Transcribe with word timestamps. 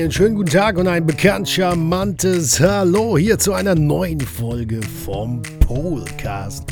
Einen 0.00 0.10
schönen 0.10 0.34
guten 0.34 0.48
Tag 0.48 0.78
und 0.78 0.88
ein 0.88 1.04
bekannt 1.04 1.46
charmantes 1.46 2.58
Hallo 2.58 3.18
hier 3.18 3.38
zu 3.38 3.52
einer 3.52 3.74
neuen 3.74 4.18
Folge 4.18 4.80
vom 5.04 5.42
Polcast. 5.60 6.64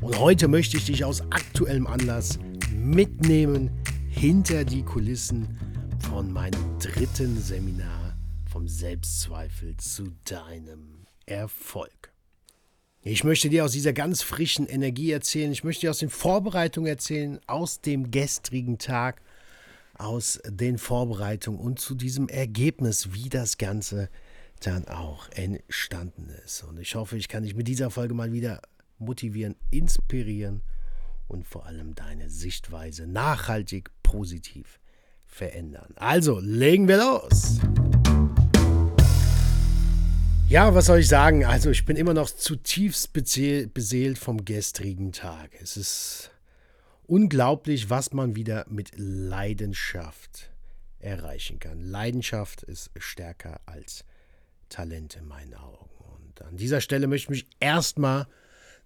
Und 0.00 0.18
heute 0.18 0.48
möchte 0.48 0.78
ich 0.78 0.86
dich 0.86 1.04
aus 1.04 1.20
aktuellem 1.30 1.86
Anlass 1.86 2.40
mitnehmen 2.74 3.70
hinter 4.10 4.64
die 4.64 4.82
Kulissen 4.82 5.56
von 6.10 6.32
meinem 6.32 6.60
dritten 6.80 7.40
Seminar 7.40 8.16
vom 8.50 8.66
Selbstzweifel 8.66 9.76
zu 9.76 10.08
deinem 10.24 11.06
Erfolg. 11.24 12.12
Ich 13.02 13.22
möchte 13.22 13.48
dir 13.48 13.64
aus 13.64 13.72
dieser 13.72 13.92
ganz 13.92 14.22
frischen 14.22 14.66
Energie 14.66 15.12
erzählen, 15.12 15.52
ich 15.52 15.62
möchte 15.62 15.82
dir 15.82 15.90
aus 15.90 16.00
den 16.00 16.10
Vorbereitungen 16.10 16.88
erzählen, 16.88 17.38
aus 17.46 17.80
dem 17.80 18.10
gestrigen 18.10 18.78
Tag 18.78 19.22
aus 20.02 20.40
den 20.46 20.78
Vorbereitungen 20.78 21.60
und 21.60 21.78
zu 21.78 21.94
diesem 21.94 22.28
Ergebnis, 22.28 23.12
wie 23.12 23.28
das 23.28 23.58
Ganze 23.58 24.08
dann 24.60 24.86
auch 24.88 25.28
entstanden 25.30 26.28
ist. 26.44 26.62
Und 26.64 26.78
ich 26.78 26.94
hoffe, 26.94 27.16
ich 27.16 27.28
kann 27.28 27.42
dich 27.42 27.54
mit 27.54 27.68
dieser 27.68 27.90
Folge 27.90 28.14
mal 28.14 28.32
wieder 28.32 28.60
motivieren, 28.98 29.56
inspirieren 29.70 30.62
und 31.28 31.46
vor 31.46 31.66
allem 31.66 31.94
deine 31.94 32.28
Sichtweise 32.28 33.06
nachhaltig 33.06 33.90
positiv 34.02 34.78
verändern. 35.24 35.94
Also, 35.96 36.38
legen 36.40 36.88
wir 36.88 36.98
los! 36.98 37.58
Ja, 40.48 40.74
was 40.74 40.86
soll 40.86 40.98
ich 40.98 41.08
sagen? 41.08 41.46
Also, 41.46 41.70
ich 41.70 41.86
bin 41.86 41.96
immer 41.96 42.12
noch 42.12 42.30
zutiefst 42.30 43.12
beseelt 43.14 44.18
vom 44.18 44.44
gestrigen 44.44 45.12
Tag. 45.12 45.50
Es 45.62 45.78
ist 45.78 46.31
unglaublich, 47.12 47.90
was 47.90 48.14
man 48.14 48.36
wieder 48.36 48.64
mit 48.70 48.92
Leidenschaft 48.96 50.50
erreichen 50.98 51.58
kann. 51.58 51.82
Leidenschaft 51.82 52.62
ist 52.62 52.90
stärker 52.96 53.60
als 53.66 54.06
Talent 54.70 55.16
in 55.16 55.26
meinen 55.26 55.52
Augen. 55.52 55.90
Und 56.14 56.40
an 56.40 56.56
dieser 56.56 56.80
Stelle 56.80 57.06
möchte 57.08 57.24
ich 57.26 57.42
mich 57.42 57.50
erstmal 57.60 58.28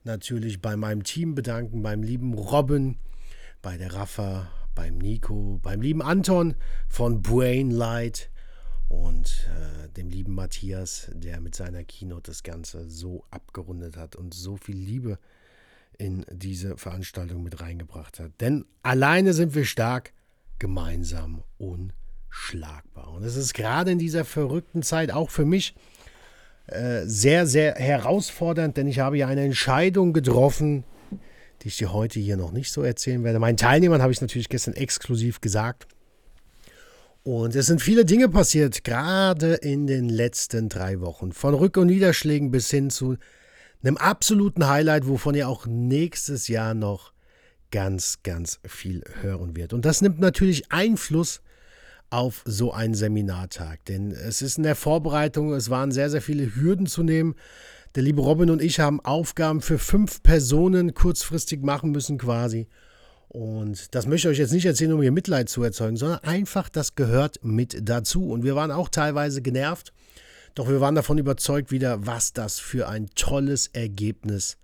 natürlich 0.03 0.61
bei 0.61 0.75
meinem 0.75 1.05
Team 1.05 1.37
bedanken, 1.37 1.85
beim 1.85 2.03
lieben 2.03 2.35
Robin, 2.35 2.99
bei 3.63 3.77
der 3.77 3.95
Rafa, 3.95 4.51
beim 4.75 4.99
Nico, 4.99 5.61
beim 5.63 5.81
lieben 5.81 6.03
Anton 6.03 6.57
von 6.89 7.23
Brain 7.23 7.71
Light 7.71 8.29
und 8.89 9.49
äh, 9.57 9.89
dem 9.91 10.11
lieben 10.11 10.35
Matthias, 10.35 11.13
der 11.15 11.41
mit 11.41 11.55
seiner 11.55 11.85
Keynote 11.85 12.33
das 12.33 12.43
Ganze 12.43 12.91
so 12.91 13.25
abgerundet 13.31 13.97
hat 13.97 14.17
und 14.17 14.35
so 14.35 14.57
viel 14.57 14.77
Liebe 14.77 15.13
äh, 15.13 15.46
in 15.99 16.25
diese 16.31 16.77
Veranstaltung 16.77 17.43
mit 17.43 17.61
reingebracht 17.61 18.21
hat. 18.21 18.33
Denn 18.41 18.65
alleine 18.83 19.33
sind 19.33 19.55
wir 19.55 19.65
stark, 19.65 20.13
gemeinsam 20.59 21.43
unschlagbar. 21.59 23.13
Und 23.13 23.25
es 23.25 23.37
ist 23.37 23.55
gerade 23.55 23.91
in 23.91 23.99
dieser 23.99 24.25
verrückten 24.25 24.83
Zeit 24.83 25.11
auch 25.11 25.31
für 25.31 25.45
mich 25.45 25.75
äh, 26.67 27.03
sehr, 27.05 27.47
sehr 27.47 27.75
herausfordernd, 27.75 28.77
denn 28.77 28.89
ich 28.89 28.99
habe 28.99 29.19
ja 29.19 29.29
eine 29.29 29.45
Entscheidung 29.45 30.13
getroffen, 30.13 30.85
die 31.63 31.69
ich 31.69 31.77
dir 31.77 31.93
heute 31.93 32.19
hier 32.19 32.37
noch 32.37 32.53
nicht 32.53 32.73
so 32.73 32.83
erzählen 32.83 33.23
werde. 33.25 33.39
Meinen 33.39 33.57
Teilnehmern 33.57 34.03
habe 34.03 34.13
ich 34.13 34.21
natürlich 34.21 34.49
gestern 34.49 34.75
exklusiv 34.75 35.41
gesagt. 35.41 35.87
Und 37.23 37.57
es 37.57 37.67
sind 37.67 37.83
viele 37.83 38.05
Dinge 38.05 38.29
passiert, 38.29 38.85
gerade 38.85 39.55
in 39.55 39.87
den 39.87 40.09
letzten 40.09 40.69
drei 40.69 41.01
Wochen. 41.01 41.33
Von 41.33 41.55
Rück- 41.55 41.79
und 41.79 41.89
Niederschlägen 41.89 42.53
bis 42.53 42.71
hin 42.71 42.89
zu 42.89 43.17
einem 43.83 43.97
absoluten 43.97 44.69
Highlight, 44.69 45.07
wovon 45.07 45.35
ihr 45.35 45.49
auch 45.49 45.67
nächstes 45.67 46.49
Jahr 46.49 46.75
noch 46.75 47.13
ganz, 47.71 48.21
ganz 48.23 48.61
viel 48.65 49.03
hören 49.21 49.57
wird. 49.57 49.73
Und 49.73 49.85
das 49.85 50.01
nimmt 50.01 50.19
natürlich 50.19 50.71
Einfluss 50.73 51.41
auf 52.11 52.43
so 52.45 52.73
einen 52.73 52.95
Seminartag, 52.95 53.85
denn 53.87 54.13
es 54.13 54.41
ist 54.41 54.59
in 54.59 54.63
der 54.63 54.77
Vorbereitung, 54.77 55.53
es 55.53 55.71
waren 55.71 55.91
sehr, 55.91 56.09
sehr 56.09 56.23
viele 56.23 56.55
Hürden 56.55 56.87
zu 56.87 57.03
nehmen. 57.03 57.35
Der 57.97 58.03
liebe 58.03 58.21
Robin 58.21 58.51
und 58.51 58.63
ich 58.63 58.79
haben 58.79 59.01
Aufgaben 59.05 59.61
für 59.61 59.79
fünf 59.79 60.23
Personen 60.23 60.95
kurzfristig 60.95 61.63
machen 61.63 61.91
müssen 61.91 62.19
quasi. 62.19 62.69
Und 63.29 63.95
das 63.95 64.07
möchte 64.07 64.29
ich 64.29 64.33
euch 64.33 64.39
jetzt 64.39 64.53
nicht 64.53 64.67
erzählen, 64.67 64.93
um 64.93 65.03
ihr 65.03 65.13
Mitleid 65.13 65.49
zu 65.49 65.63
erzeugen, 65.63 65.97
sondern 65.97 66.21
einfach, 66.21 66.69
das 66.69 66.95
gehört 66.95 67.41
mit 67.43 67.89
dazu. 67.89 68.31
Und 68.31 68.45
wir 68.45 68.55
waren 68.55 68.71
auch 68.71 68.89
teilweise 68.89 69.43
genervt 69.43 69.93
doch 70.57 70.69
wir 70.69 70.81
waren 70.81 70.95
davon 70.95 71.19
überzeugt 71.19 71.71
wieder, 71.71 72.07
was 72.07 72.33
das 72.33 72.59
für 72.59 72.89
ein 72.89 73.11
tolles 73.15 73.69
Ergebnis 73.69 74.57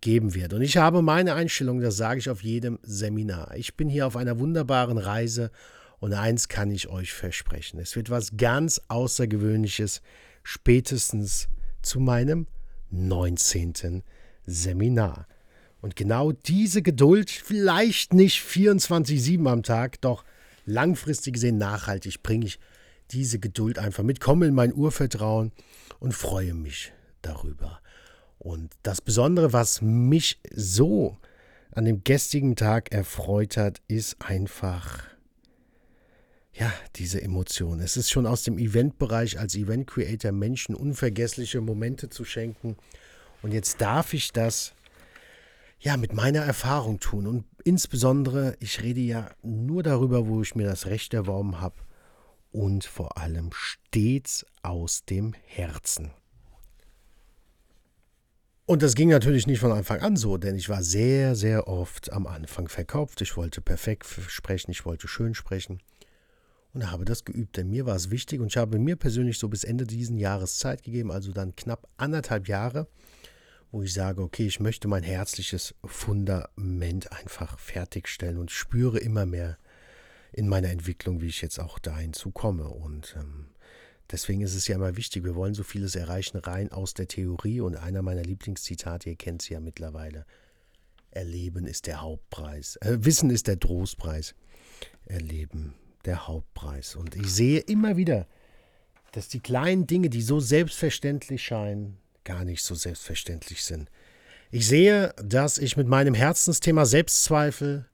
geben 0.00 0.32
wird. 0.32 0.52
Und 0.52 0.62
ich 0.62 0.76
habe 0.76 1.02
meine 1.02 1.34
Einstellung, 1.34 1.80
das 1.80 1.96
sage 1.96 2.20
ich 2.20 2.30
auf 2.30 2.44
jedem 2.44 2.78
Seminar. 2.82 3.56
Ich 3.56 3.74
bin 3.74 3.88
hier 3.88 4.06
auf 4.06 4.16
einer 4.16 4.38
wunderbaren 4.38 4.96
Reise 4.96 5.50
und 5.98 6.12
eins 6.12 6.48
kann 6.48 6.70
ich 6.70 6.88
euch 6.88 7.12
versprechen. 7.12 7.80
Es 7.80 7.96
wird 7.96 8.10
was 8.10 8.36
ganz 8.36 8.80
Außergewöhnliches 8.86 10.02
spätestens 10.44 11.48
zu 11.82 11.98
meinem 11.98 12.46
19. 12.92 14.04
Seminar. 14.46 15.26
Und 15.80 15.96
genau 15.96 16.30
diese 16.30 16.80
Geduld, 16.80 17.30
vielleicht 17.30 18.14
nicht 18.14 18.40
24-7 18.40 19.50
am 19.50 19.64
Tag, 19.64 20.00
doch 20.00 20.24
langfristig 20.64 21.34
gesehen 21.34 21.58
nachhaltig, 21.58 22.22
bringe 22.22 22.46
ich 22.46 22.60
diese 23.10 23.38
Geduld 23.38 23.78
einfach 23.78 24.02
mit, 24.02 24.20
komme 24.20 24.46
in 24.46 24.54
mein 24.54 24.74
Urvertrauen 24.74 25.52
und 26.00 26.12
freue 26.12 26.54
mich 26.54 26.92
darüber. 27.22 27.80
Und 28.38 28.72
das 28.82 29.00
Besondere, 29.00 29.52
was 29.52 29.80
mich 29.80 30.40
so 30.54 31.16
an 31.70 31.84
dem 31.84 32.04
gestrigen 32.04 32.56
Tag 32.56 32.92
erfreut 32.92 33.56
hat, 33.56 33.80
ist 33.88 34.20
einfach, 34.20 35.02
ja, 36.52 36.72
diese 36.96 37.22
Emotion. 37.22 37.80
Es 37.80 37.96
ist 37.96 38.10
schon 38.10 38.26
aus 38.26 38.42
dem 38.42 38.58
Eventbereich 38.58 39.38
als 39.38 39.54
Event 39.54 39.86
Creator 39.86 40.32
Menschen 40.32 40.74
unvergessliche 40.74 41.60
Momente 41.60 42.10
zu 42.10 42.24
schenken. 42.24 42.76
Und 43.42 43.52
jetzt 43.52 43.80
darf 43.80 44.14
ich 44.14 44.32
das 44.32 44.74
ja 45.80 45.96
mit 45.96 46.12
meiner 46.12 46.40
Erfahrung 46.40 47.00
tun. 47.00 47.26
Und 47.26 47.44
insbesondere, 47.64 48.56
ich 48.60 48.82
rede 48.82 49.00
ja 49.00 49.30
nur 49.42 49.82
darüber, 49.82 50.26
wo 50.28 50.42
ich 50.42 50.54
mir 50.54 50.66
das 50.66 50.86
Recht 50.86 51.12
erworben 51.14 51.60
habe 51.60 51.76
und 52.54 52.84
vor 52.84 53.18
allem 53.18 53.50
stets 53.52 54.46
aus 54.62 55.04
dem 55.04 55.34
Herzen. 55.44 56.12
Und 58.64 58.82
das 58.82 58.94
ging 58.94 59.08
natürlich 59.08 59.46
nicht 59.46 59.58
von 59.58 59.72
Anfang 59.72 60.00
an 60.00 60.16
so, 60.16 60.38
denn 60.38 60.54
ich 60.54 60.68
war 60.68 60.82
sehr, 60.82 61.34
sehr 61.34 61.66
oft 61.66 62.12
am 62.12 62.26
Anfang 62.26 62.68
verkauft. 62.68 63.20
Ich 63.20 63.36
wollte 63.36 63.60
perfekt 63.60 64.06
sprechen, 64.28 64.70
ich 64.70 64.86
wollte 64.86 65.08
schön 65.08 65.34
sprechen 65.34 65.80
und 66.72 66.90
habe 66.90 67.04
das 67.04 67.24
geübt, 67.24 67.56
denn 67.56 67.70
mir 67.70 67.86
war 67.86 67.96
es 67.96 68.10
wichtig 68.10 68.40
und 68.40 68.46
ich 68.46 68.56
habe 68.56 68.78
mir 68.78 68.96
persönlich 68.96 69.38
so 69.38 69.48
bis 69.48 69.64
Ende 69.64 69.84
dieses 69.84 70.16
Jahres 70.16 70.58
Zeit 70.58 70.84
gegeben, 70.84 71.10
also 71.10 71.32
dann 71.32 71.56
knapp 71.56 71.88
anderthalb 71.96 72.46
Jahre, 72.46 72.86
wo 73.72 73.82
ich 73.82 73.92
sage, 73.92 74.22
okay, 74.22 74.46
ich 74.46 74.60
möchte 74.60 74.86
mein 74.86 75.02
herzliches 75.02 75.74
Fundament 75.84 77.12
einfach 77.12 77.58
fertigstellen 77.58 78.38
und 78.38 78.52
spüre 78.52 78.98
immer 78.98 79.26
mehr, 79.26 79.58
in 80.34 80.48
meiner 80.48 80.70
Entwicklung, 80.70 81.20
wie 81.20 81.28
ich 81.28 81.40
jetzt 81.42 81.60
auch 81.60 81.78
dahin 81.78 82.12
zukomme. 82.12 82.68
Und 82.68 83.14
ähm, 83.16 83.46
deswegen 84.10 84.40
ist 84.40 84.54
es 84.54 84.66
ja 84.66 84.74
immer 84.74 84.96
wichtig, 84.96 85.24
wir 85.24 85.36
wollen 85.36 85.54
so 85.54 85.62
vieles 85.62 85.94
erreichen, 85.94 86.38
rein 86.38 86.72
aus 86.72 86.92
der 86.92 87.06
Theorie. 87.06 87.60
Und 87.60 87.76
einer 87.76 88.02
meiner 88.02 88.24
Lieblingszitate, 88.24 89.10
ihr 89.10 89.16
kennt 89.16 89.42
sie 89.42 89.54
ja 89.54 89.60
mittlerweile, 89.60 90.26
Erleben 91.12 91.66
ist 91.66 91.86
der 91.86 92.00
Hauptpreis. 92.00 92.74
Äh, 92.76 92.96
Wissen 93.00 93.30
ist 93.30 93.46
der 93.46 93.60
Trostpreis. 93.60 94.34
Erleben 95.06 95.74
der 96.04 96.26
Hauptpreis. 96.26 96.96
Und 96.96 97.14
ich 97.14 97.32
sehe 97.32 97.60
immer 97.60 97.96
wieder, 97.96 98.26
dass 99.12 99.28
die 99.28 99.38
kleinen 99.38 99.86
Dinge, 99.86 100.10
die 100.10 100.22
so 100.22 100.40
selbstverständlich 100.40 101.44
scheinen, 101.44 101.98
gar 102.24 102.44
nicht 102.44 102.64
so 102.64 102.74
selbstverständlich 102.74 103.62
sind. 103.62 103.88
Ich 104.50 104.66
sehe, 104.66 105.14
dass 105.22 105.58
ich 105.58 105.76
mit 105.76 105.86
meinem 105.86 106.14
Herzensthema 106.14 106.84
Selbstzweifel 106.86 107.86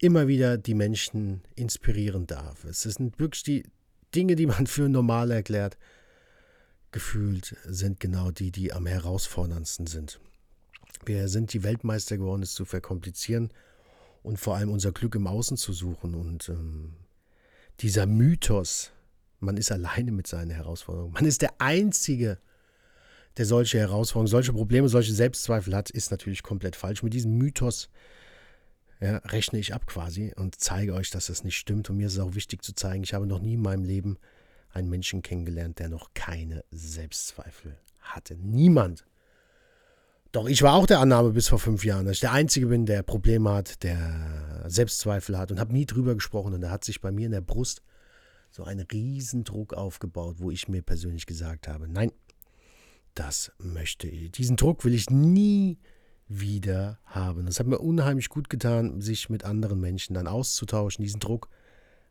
immer 0.00 0.28
wieder 0.28 0.58
die 0.58 0.74
Menschen 0.74 1.42
inspirieren 1.54 2.26
darf. 2.26 2.64
Es 2.64 2.82
sind 2.82 3.18
wirklich 3.18 3.42
die 3.42 3.64
Dinge, 4.14 4.36
die 4.36 4.46
man 4.46 4.66
für 4.68 4.88
normal 4.88 5.30
erklärt, 5.30 5.78
gefühlt 6.90 7.56
sind 7.64 8.00
genau 8.00 8.30
die, 8.30 8.50
die 8.50 8.72
am 8.72 8.86
herausforderndsten 8.86 9.86
sind. 9.86 10.20
Wir 11.04 11.28
sind 11.28 11.52
die 11.52 11.62
Weltmeister 11.62 12.16
geworden, 12.16 12.42
es 12.42 12.54
zu 12.54 12.64
verkomplizieren 12.64 13.50
und 14.22 14.38
vor 14.38 14.56
allem 14.56 14.70
unser 14.70 14.92
Glück 14.92 15.14
im 15.14 15.26
Außen 15.26 15.56
zu 15.56 15.72
suchen. 15.72 16.14
Und 16.14 16.48
ähm, 16.48 16.94
dieser 17.80 18.06
Mythos, 18.06 18.90
man 19.40 19.56
ist 19.56 19.70
alleine 19.70 20.12
mit 20.12 20.26
seinen 20.26 20.50
Herausforderungen, 20.50 21.12
man 21.12 21.26
ist 21.26 21.42
der 21.42 21.60
Einzige, 21.60 22.38
der 23.36 23.44
solche 23.44 23.78
Herausforderungen, 23.78 24.28
solche 24.28 24.52
Probleme, 24.52 24.88
solche 24.88 25.12
Selbstzweifel 25.12 25.74
hat, 25.74 25.90
ist 25.90 26.10
natürlich 26.10 26.42
komplett 26.42 26.74
falsch. 26.74 27.02
Mit 27.02 27.14
diesem 27.14 27.36
Mythos 27.38 27.88
ja, 29.00 29.18
rechne 29.18 29.58
ich 29.58 29.74
ab 29.74 29.86
quasi 29.86 30.32
und 30.36 30.60
zeige 30.60 30.94
euch, 30.94 31.10
dass 31.10 31.26
das 31.26 31.44
nicht 31.44 31.56
stimmt. 31.56 31.88
Und 31.90 31.96
mir 31.96 32.08
ist 32.08 32.14
es 32.14 32.18
auch 32.18 32.34
wichtig 32.34 32.62
zu 32.62 32.74
zeigen, 32.74 33.04
ich 33.04 33.14
habe 33.14 33.26
noch 33.26 33.40
nie 33.40 33.54
in 33.54 33.62
meinem 33.62 33.84
Leben 33.84 34.18
einen 34.70 34.88
Menschen 34.88 35.22
kennengelernt, 35.22 35.78
der 35.78 35.88
noch 35.88 36.14
keine 36.14 36.64
Selbstzweifel 36.70 37.78
hatte. 38.00 38.36
Niemand. 38.36 39.06
Doch 40.32 40.46
ich 40.46 40.62
war 40.62 40.74
auch 40.74 40.86
der 40.86 41.00
Annahme 41.00 41.30
bis 41.30 41.48
vor 41.48 41.58
fünf 41.58 41.84
Jahren, 41.84 42.04
dass 42.04 42.14
ich 42.14 42.20
der 42.20 42.32
Einzige 42.32 42.66
bin, 42.66 42.84
der 42.84 43.02
Probleme 43.02 43.50
hat, 43.50 43.82
der 43.82 44.64
Selbstzweifel 44.66 45.38
hat 45.38 45.50
und 45.50 45.58
habe 45.58 45.72
nie 45.72 45.86
drüber 45.86 46.14
gesprochen. 46.14 46.52
Und 46.52 46.60
da 46.60 46.70
hat 46.70 46.84
sich 46.84 47.00
bei 47.00 47.10
mir 47.10 47.26
in 47.26 47.32
der 47.32 47.40
Brust 47.40 47.82
so 48.50 48.64
einen 48.64 48.86
Riesendruck 48.86 49.74
aufgebaut, 49.74 50.36
wo 50.38 50.50
ich 50.50 50.68
mir 50.68 50.82
persönlich 50.82 51.26
gesagt 51.26 51.68
habe, 51.68 51.88
nein, 51.88 52.12
das 53.14 53.52
möchte 53.58 54.08
ich. 54.08 54.32
Diesen 54.32 54.56
Druck 54.56 54.84
will 54.84 54.94
ich 54.94 55.08
nie 55.08 55.78
wieder 56.28 56.98
haben. 57.06 57.46
Das 57.46 57.58
hat 57.58 57.66
mir 57.66 57.78
unheimlich 57.78 58.28
gut 58.28 58.50
getan, 58.50 59.00
sich 59.00 59.30
mit 59.30 59.44
anderen 59.44 59.80
Menschen 59.80 60.14
dann 60.14 60.26
auszutauschen, 60.26 61.02
diesen 61.02 61.20
Druck 61.20 61.48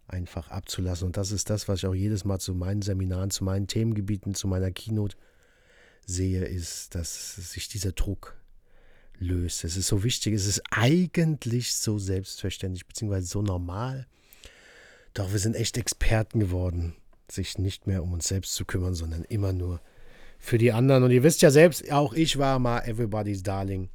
einfach 0.08 0.50
abzulassen. 0.50 1.08
Und 1.08 1.18
das 1.18 1.32
ist 1.32 1.50
das, 1.50 1.68
was 1.68 1.80
ich 1.80 1.86
auch 1.86 1.94
jedes 1.94 2.26
Mal 2.26 2.40
zu 2.40 2.56
meinen 2.56 2.82
Seminaren, 2.82 3.30
zu 3.30 3.44
meinen 3.44 3.68
Themengebieten, 3.68 4.34
zu 4.34 4.48
meiner 4.48 4.72
Keynote 4.72 5.18
sehe, 6.06 6.46
ist, 6.46 6.96
dass 6.96 7.36
sich 7.36 7.68
dieser 7.68 7.92
Druck 7.92 8.36
löst. 9.20 9.64
Es 9.64 9.78
ist 9.78 9.88
so 9.88 10.04
wichtig, 10.04 10.34
es 10.34 10.48
ist 10.48 10.62
eigentlich 10.72 11.76
so 11.76 12.00
selbstverständlich, 12.00 12.86
beziehungsweise 12.86 13.28
so 13.28 13.42
normal. 13.42 14.08
Doch 15.14 15.32
wir 15.32 15.40
sind 15.40 15.56
echt 15.56 15.78
Experten 15.78 16.40
geworden, 16.40 16.96
sich 17.30 17.58
nicht 17.58 17.88
mehr 17.88 18.04
um 18.04 18.14
uns 18.14 18.28
selbst 18.28 18.56
zu 18.56 18.66
kümmern, 18.66 18.94
sondern 18.94 19.24
immer 19.24 19.54
nur 19.54 19.82
für 20.40 20.58
die 20.58 20.72
anderen. 20.72 21.04
Und 21.04 21.12
ihr 21.12 21.24
wisst 21.24 21.42
ja 21.42 21.52
selbst, 21.52 21.92
auch 21.92 22.14
ich 22.14 22.38
war 22.38 22.60
mal 22.60 22.80
Everybody's 22.88 23.44
Darling. 23.44 23.90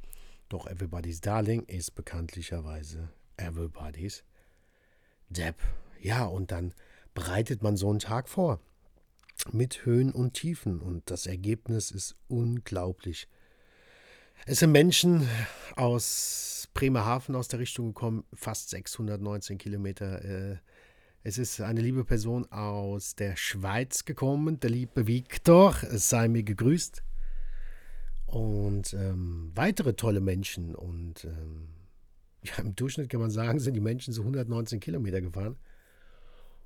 Doch 0.53 0.67
Everybody's 0.67 1.19
Darling 1.19 1.63
ist 1.63 1.95
bekanntlicherweise 1.95 3.09
Everybody's 3.37 4.23
Depp. 5.29 5.55
Ja, 5.99 6.25
und 6.25 6.51
dann 6.51 6.75
bereitet 7.15 7.63
man 7.63 7.75
so 7.75 7.89
einen 7.89 7.97
Tag 7.97 8.29
vor. 8.29 8.59
Mit 9.51 9.83
Höhen 9.83 10.11
und 10.11 10.35
Tiefen. 10.35 10.79
Und 10.79 11.09
das 11.09 11.25
Ergebnis 11.25 11.89
ist 11.89 12.15
unglaublich. 12.27 13.27
Es 14.45 14.59
sind 14.59 14.71
Menschen 14.71 15.27
aus 15.75 16.69
Bremerhaven 16.75 17.35
aus 17.35 17.47
der 17.47 17.57
Richtung 17.57 17.87
gekommen, 17.87 18.23
fast 18.35 18.69
619 18.69 19.57
Kilometer. 19.57 20.23
Äh, 20.23 20.57
es 21.23 21.39
ist 21.39 21.61
eine 21.61 21.81
liebe 21.81 22.05
Person 22.05 22.45
aus 22.51 23.15
der 23.15 23.37
Schweiz 23.37 24.05
gekommen, 24.05 24.59
der 24.59 24.69
liebe 24.69 25.07
Viktor. 25.07 25.75
Es 25.81 26.09
sei 26.09 26.27
mir 26.27 26.43
gegrüßt. 26.43 27.01
Und 28.33 28.93
ähm, 28.93 29.51
weitere 29.53 29.93
tolle 29.93 30.19
Menschen. 30.19 30.75
Und 30.75 31.25
ähm, 31.25 31.67
ja, 32.43 32.55
im 32.57 32.75
Durchschnitt 32.75 33.09
kann 33.09 33.21
man 33.21 33.29
sagen, 33.29 33.59
sind 33.59 33.75
die 33.75 33.79
Menschen 33.79 34.13
so 34.13 34.21
119 34.21 34.79
Kilometer 34.79 35.21
gefahren. 35.21 35.57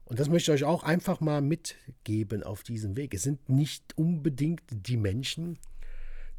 Und 0.05 0.19
das 0.19 0.29
möchte 0.29 0.53
ich 0.53 0.63
euch 0.63 0.67
auch 0.67 0.83
einfach 0.83 1.19
mal 1.19 1.41
mitgeben 1.41 2.41
auf 2.41 2.63
diesem 2.63 2.95
Weg. 2.95 3.13
Es 3.13 3.23
sind 3.23 3.49
nicht 3.49 3.97
unbedingt 3.97 4.63
die 4.71 4.95
Menschen, 4.95 5.59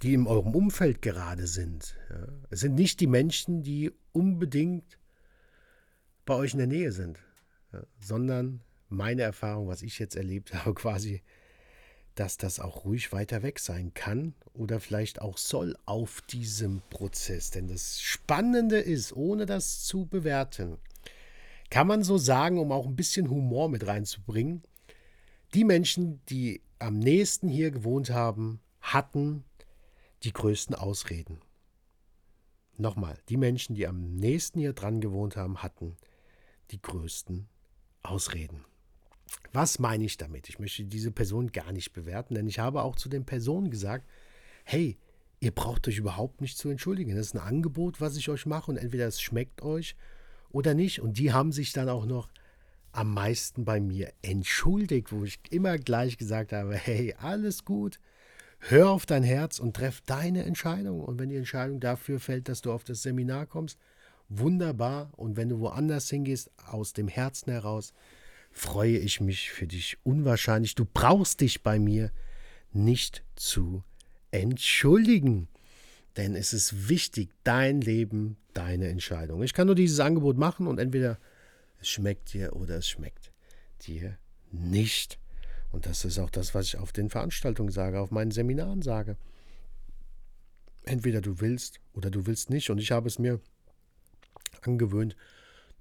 die 0.01 0.15
in 0.15 0.27
eurem 0.27 0.55
Umfeld 0.55 1.03
gerade 1.03 1.47
sind. 1.47 1.95
Ja. 2.09 2.29
Es 2.49 2.61
sind 2.61 2.77
nicht 2.77 2.99
die 3.01 3.07
Menschen, 3.07 3.63
die 3.63 3.93
unbedingt 4.13 4.99
bei 6.25 6.35
euch 6.35 6.53
in 6.53 6.59
der 6.59 6.67
Nähe 6.67 6.93
sind, 6.93 7.19
ja, 7.73 7.83
sondern 7.99 8.61
meine 8.89 9.23
Erfahrung, 9.23 9.69
was 9.69 9.83
ich 9.83 9.99
jetzt 9.99 10.17
erlebt 10.17 10.55
habe, 10.65 10.73
quasi, 10.73 11.23
dass 12.19 12.37
das 12.37 12.59
auch 12.59 12.85
ruhig 12.85 13.13
weiter 13.13 13.43
weg 13.45 13.61
sein 13.61 13.95
kann 13.95 14.35
oder 14.53 14.81
vielleicht 14.81 15.21
auch 15.21 15.39
soll 15.39 15.77
auf 15.87 16.21
diesem 16.23 16.83
Prozess. 16.91 17.51
Denn 17.51 17.69
das 17.69 18.01
Spannende 18.01 18.79
ist, 18.79 19.13
ohne 19.13 19.47
das 19.47 19.85
zu 19.85 20.07
bewerten, 20.07 20.79
kann 21.71 21.87
man 21.87 22.03
so 22.03 22.19
sagen, 22.19 22.59
um 22.59 22.73
auch 22.73 22.87
ein 22.87 22.97
bisschen 22.97 23.31
Humor 23.31 23.69
mit 23.69 23.87
reinzubringen, 23.87 24.63
die 25.55 25.65
Menschen, 25.65 26.21
die 26.27 26.61
am 26.81 26.99
nächsten 26.99 27.49
hier 27.49 27.71
gewohnt 27.71 28.11
haben, 28.11 28.61
hatten 28.81 29.45
die 30.25 30.33
größten 30.33 30.75
Ausreden. 30.75 31.41
Nochmal, 32.77 33.19
die 33.29 33.37
Menschen, 33.37 33.77
die 33.77 33.87
am 33.87 34.17
nächsten 34.17 34.59
hier 34.59 34.73
dran 34.73 35.01
gewohnt 35.01 35.37
haben, 35.37 35.63
hatten 35.63 35.97
die 36.71 36.83
größten 36.83 37.49
Ausreden. 38.03 38.65
Was 39.53 39.79
meine 39.79 40.05
ich 40.05 40.17
damit? 40.17 40.49
Ich 40.49 40.59
möchte 40.59 40.85
diese 40.85 41.11
Person 41.11 41.53
gar 41.53 41.73
nicht 41.73 41.93
bewerten, 41.93 42.35
denn 42.35 42.47
ich 42.47 42.59
habe 42.59 42.83
auch 42.83 42.97
zu 42.97 43.09
den 43.09 43.25
Personen 43.25 43.71
gesagt, 43.71 44.07
hey, 44.65 44.99
ihr 45.41 45.51
braucht 45.53 45.87
euch 45.89 45.99
überhaupt 45.99 46.41
nicht 46.41 46.59
zu 46.59 46.69
entschuldigen. 46.69 47.15
Das 47.15 47.27
ist 47.27 47.35
ein 47.35 47.41
Angebot, 47.41 48.01
was 48.01 48.17
ich 48.17 48.29
euch 48.29 48.47
mache 48.47 48.71
und 48.71 48.77
entweder 48.77 49.07
es 49.07 49.21
schmeckt 49.21 49.63
euch 49.63 49.97
oder 50.51 50.75
nicht. 50.75 51.01
Und 51.01 51.19
die 51.19 51.33
haben 51.33 51.53
sich 51.53 51.73
dann 51.73 51.89
auch 51.89 52.07
noch 52.07 52.29
am 52.93 53.15
meisten 53.15 53.65
bei 53.65 53.81
mir 53.81 54.13
entschuldigt, 54.23 55.13
wo 55.13 55.25
ich 55.25 55.41
immer 55.51 55.79
gleich 55.79 56.19
gesagt 56.19 56.53
habe, 56.53 56.75
hey, 56.75 57.15
alles 57.19 57.65
gut, 57.65 58.01
hör 58.61 58.91
auf 58.91 59.07
dein 59.07 59.23
Herz 59.23 59.59
und 59.59 59.77
treff 59.77 60.01
deine 60.01 60.45
Entscheidung. 60.45 61.01
Und 61.01 61.19
wenn 61.19 61.29
die 61.29 61.37
Entscheidung 61.37 61.81
dafür 61.81 62.19
fällt, 62.19 62.49
dass 62.49 62.63
du 62.63 62.73
auf 62.73 62.85
das 62.85 63.03
Seminar 63.03 63.47
kommst, 63.47 63.79
wunderbar. 64.29 65.11
Und 65.17 65.37
wenn 65.37 65.49
du 65.49 65.61
woanders 65.61 66.11
hingehst, 66.11 66.51
aus 66.67 66.93
dem 66.93 67.09
Herzen 67.09 67.53
heraus, 67.53 67.93
freue 68.59 68.99
ich 68.99 69.21
mich 69.21 69.51
für 69.51 69.67
dich 69.67 69.99
unwahrscheinlich. 70.03 70.75
Du 70.75 70.85
brauchst 70.85 71.41
dich 71.41 71.63
bei 71.63 71.79
mir 71.79 72.11
nicht 72.73 73.25
zu 73.37 73.85
entschuldigen. 74.31 75.49
Denn 76.17 76.35
es 76.35 76.53
ist 76.53 76.89
wichtig, 76.89 77.31
dein 77.45 77.81
Leben, 77.81 78.37
deine 78.55 78.89
Entscheidung. 78.89 79.43
Ich 79.43 79.55
kann 79.55 79.67
nur 79.67 79.77
dieses 79.77 80.01
Angebot 80.01 80.37
machen 80.37 80.67
und 80.67 80.79
entweder 80.79 81.19
es 81.81 81.89
schmeckt 81.89 82.33
dir 82.33 82.57
oder 82.57 82.77
es 82.79 82.89
schmeckt 82.89 83.33
dir 83.83 84.19
nicht. 84.51 85.19
Und 85.71 85.87
das 85.87 86.05
ist 86.05 86.19
auch 86.19 86.31
das, 86.31 86.55
was 86.55 86.67
ich 86.67 86.77
auf 86.77 86.93
den 86.93 87.11
Veranstaltungen 87.11 87.71
sage, 87.71 88.01
auf 88.01 88.11
meinen 88.11 88.33
Seminaren 88.33 88.83
sage. 88.83 89.17
Entweder 90.83 91.21
du 91.21 91.41
willst 91.41 91.81
oder 91.93 92.11
du 92.11 92.27
willst 92.27 92.51
nicht. 92.51 92.71
Und 92.71 92.79
ich 92.79 92.91
habe 92.91 93.07
es 93.07 93.19
mir 93.19 93.41
angewöhnt, 94.63 95.15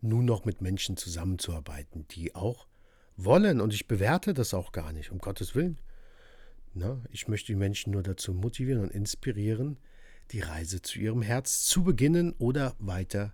nun 0.01 0.25
noch 0.25 0.45
mit 0.45 0.61
Menschen 0.61 0.97
zusammenzuarbeiten, 0.97 2.07
die 2.09 2.35
auch 2.35 2.66
wollen. 3.17 3.59
Und 3.59 3.73
ich 3.73 3.87
bewerte 3.87 4.33
das 4.33 4.53
auch 4.53 4.71
gar 4.71 4.93
nicht, 4.93 5.11
um 5.11 5.17
Gottes 5.17 5.55
Willen. 5.55 5.77
Na, 6.73 7.01
ich 7.11 7.27
möchte 7.27 7.47
die 7.47 7.55
Menschen 7.55 7.91
nur 7.91 8.03
dazu 8.03 8.33
motivieren 8.33 8.81
und 8.83 8.91
inspirieren, 8.91 9.77
die 10.31 10.41
Reise 10.41 10.81
zu 10.81 10.99
ihrem 10.99 11.21
Herz 11.21 11.63
zu 11.63 11.83
beginnen 11.83 12.33
oder 12.37 12.75
weiter 12.79 13.33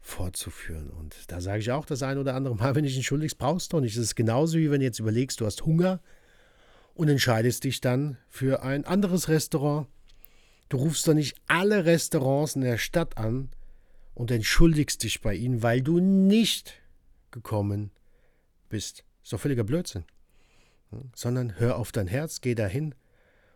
fortzuführen. 0.00 0.90
Und 0.90 1.14
da 1.28 1.40
sage 1.40 1.60
ich 1.60 1.70
auch 1.70 1.84
das 1.84 2.02
ein 2.02 2.18
oder 2.18 2.34
andere 2.34 2.56
Mal, 2.56 2.74
wenn 2.74 2.84
ich 2.84 2.96
entschuldigst, 2.96 3.38
brauchst 3.38 3.72
du 3.72 3.80
nicht. 3.80 3.96
Es 3.96 4.02
ist 4.02 4.14
genauso 4.14 4.58
wie 4.58 4.70
wenn 4.70 4.80
du 4.80 4.86
jetzt 4.86 5.00
überlegst, 5.00 5.40
du 5.40 5.46
hast 5.46 5.64
Hunger 5.66 6.00
und 6.94 7.08
entscheidest 7.08 7.64
dich 7.64 7.80
dann 7.80 8.16
für 8.28 8.62
ein 8.62 8.84
anderes 8.84 9.28
Restaurant. 9.28 9.86
Du 10.68 10.78
rufst 10.78 11.06
doch 11.08 11.14
nicht 11.14 11.36
alle 11.46 11.84
Restaurants 11.84 12.56
in 12.56 12.62
der 12.62 12.78
Stadt 12.78 13.16
an 13.18 13.50
und 14.14 14.30
entschuldigst 14.30 15.02
dich 15.02 15.20
bei 15.20 15.34
ihnen, 15.34 15.62
weil 15.62 15.80
du 15.80 15.98
nicht 16.00 16.74
gekommen 17.30 17.90
bist. 18.68 19.04
Ist 19.28 19.34
doch 19.34 19.40
völliger 19.40 19.64
Blödsinn. 19.64 20.04
Sondern 21.14 21.60
hör 21.60 21.76
auf 21.76 21.92
dein 21.92 22.06
Herz, 22.06 22.40
geh 22.40 22.54
dahin 22.54 22.94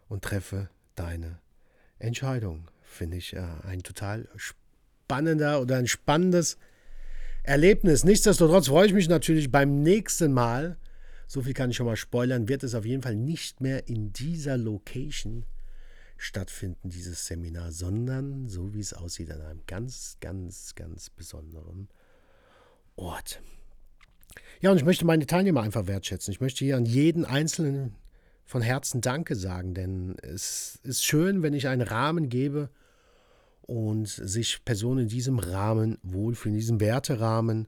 und 0.06 0.22
treffe 0.22 0.68
deine 0.96 1.38
Entscheidung. 1.98 2.68
Finde 2.82 3.16
ich 3.16 3.32
äh, 3.32 3.40
ein 3.62 3.82
total 3.82 4.28
spannender 4.36 5.62
oder 5.62 5.78
ein 5.78 5.86
spannendes 5.86 6.58
Erlebnis. 7.42 8.04
Nichtsdestotrotz 8.04 8.66
freue 8.66 8.86
ich 8.86 8.92
mich 8.92 9.08
natürlich 9.08 9.50
beim 9.50 9.82
nächsten 9.82 10.34
Mal, 10.34 10.76
so 11.26 11.40
viel 11.40 11.54
kann 11.54 11.70
ich 11.70 11.76
schon 11.76 11.86
mal 11.86 11.96
spoilern, 11.96 12.48
wird 12.48 12.64
es 12.64 12.74
auf 12.74 12.84
jeden 12.84 13.02
Fall 13.02 13.16
nicht 13.16 13.62
mehr 13.62 13.88
in 13.88 14.12
dieser 14.12 14.58
Location 14.58 15.46
stattfinden, 16.18 16.90
dieses 16.90 17.26
Seminar, 17.26 17.72
sondern 17.72 18.46
so 18.46 18.74
wie 18.74 18.80
es 18.80 18.92
aussieht, 18.92 19.30
an 19.30 19.40
einem 19.40 19.62
ganz, 19.66 20.18
ganz, 20.20 20.74
ganz 20.74 21.08
besonderen 21.08 21.88
Ort. 22.94 23.40
Ja, 24.60 24.70
und 24.70 24.76
ich 24.76 24.84
möchte 24.84 25.04
meine 25.04 25.26
Teilnehmer 25.26 25.62
einfach 25.62 25.86
wertschätzen. 25.86 26.32
Ich 26.32 26.40
möchte 26.40 26.64
hier 26.64 26.76
an 26.76 26.84
jeden 26.84 27.24
Einzelnen 27.24 27.94
von 28.44 28.62
Herzen 28.62 29.00
Danke 29.00 29.34
sagen, 29.34 29.74
denn 29.74 30.16
es 30.22 30.78
ist 30.82 31.04
schön, 31.04 31.42
wenn 31.42 31.54
ich 31.54 31.68
einen 31.68 31.82
Rahmen 31.82 32.28
gebe 32.28 32.70
und 33.62 34.08
sich 34.08 34.64
Personen 34.64 35.04
in 35.04 35.08
diesem 35.08 35.38
Rahmen 35.38 35.98
wohlfühlen, 36.02 36.54
in 36.54 36.60
diesem 36.60 36.80
Werterahmen. 36.80 37.66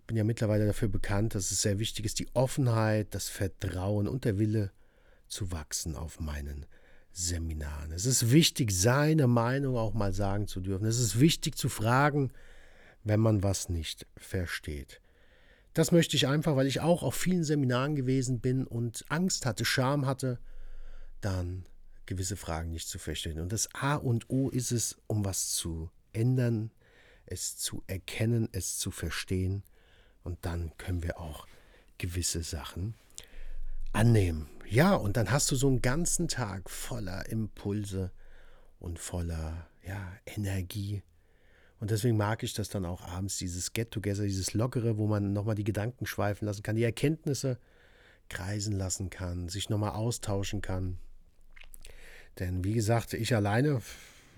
Ich 0.00 0.06
bin 0.06 0.16
ja 0.16 0.24
mittlerweile 0.24 0.66
dafür 0.66 0.88
bekannt, 0.88 1.34
dass 1.34 1.50
es 1.50 1.62
sehr 1.62 1.78
wichtig 1.78 2.04
ist, 2.04 2.18
die 2.18 2.28
Offenheit, 2.34 3.14
das 3.14 3.28
Vertrauen 3.28 4.08
und 4.08 4.24
der 4.24 4.38
Wille 4.38 4.72
zu 5.28 5.52
wachsen 5.52 5.94
auf 5.94 6.20
meinen 6.20 6.66
Seminaren. 7.12 7.92
Es 7.92 8.06
ist 8.06 8.30
wichtig, 8.30 8.72
seine 8.72 9.26
Meinung 9.26 9.76
auch 9.76 9.94
mal 9.94 10.12
sagen 10.12 10.46
zu 10.46 10.60
dürfen. 10.60 10.86
Es 10.86 10.98
ist 10.98 11.18
wichtig 11.18 11.56
zu 11.56 11.68
fragen, 11.68 12.32
wenn 13.04 13.20
man 13.20 13.42
was 13.42 13.68
nicht 13.68 14.06
versteht. 14.16 15.00
Das 15.74 15.92
möchte 15.92 16.16
ich 16.16 16.26
einfach, 16.26 16.56
weil 16.56 16.66
ich 16.66 16.80
auch 16.80 17.02
auf 17.02 17.14
vielen 17.14 17.44
Seminaren 17.44 17.94
gewesen 17.94 18.40
bin 18.40 18.66
und 18.66 19.04
Angst 19.08 19.46
hatte, 19.46 19.64
Scham 19.64 20.06
hatte, 20.06 20.38
dann 21.20 21.66
gewisse 22.06 22.36
Fragen 22.36 22.72
nicht 22.72 22.88
zu 22.88 22.98
verstehen. 22.98 23.38
Und 23.38 23.52
das 23.52 23.72
A 23.74 23.94
und 23.94 24.28
O 24.30 24.48
ist 24.48 24.72
es, 24.72 24.98
um 25.06 25.24
was 25.24 25.50
zu 25.50 25.90
ändern, 26.12 26.72
es 27.26 27.56
zu 27.56 27.84
erkennen, 27.86 28.48
es 28.52 28.78
zu 28.78 28.90
verstehen. 28.90 29.62
Und 30.24 30.44
dann 30.44 30.72
können 30.76 31.04
wir 31.04 31.20
auch 31.20 31.46
gewisse 31.98 32.42
Sachen 32.42 32.94
annehmen. 33.92 34.48
Ja, 34.68 34.94
und 34.94 35.16
dann 35.16 35.30
hast 35.30 35.50
du 35.50 35.56
so 35.56 35.68
einen 35.68 35.82
ganzen 35.82 36.28
Tag 36.28 36.68
voller 36.68 37.28
Impulse 37.28 38.10
und 38.80 38.98
voller 38.98 39.68
ja, 39.86 40.12
Energie 40.26 41.02
und 41.80 41.90
deswegen 41.90 42.16
mag 42.16 42.42
ich 42.42 42.52
das 42.52 42.68
dann 42.68 42.84
auch 42.84 43.02
abends, 43.02 43.38
dieses 43.38 43.72
Get-Together, 43.72 44.24
dieses 44.24 44.52
Lockere, 44.52 44.98
wo 44.98 45.06
man 45.06 45.32
nochmal 45.32 45.54
die 45.54 45.64
Gedanken 45.64 46.06
schweifen 46.06 46.44
lassen 46.44 46.62
kann, 46.62 46.76
die 46.76 46.84
Erkenntnisse 46.84 47.58
kreisen 48.28 48.74
lassen 48.76 49.08
kann, 49.10 49.48
sich 49.48 49.70
nochmal 49.70 49.92
austauschen 49.92 50.60
kann. 50.60 50.98
Denn 52.38 52.64
wie 52.64 52.74
gesagt, 52.74 53.14
ich 53.14 53.34
alleine 53.34 53.80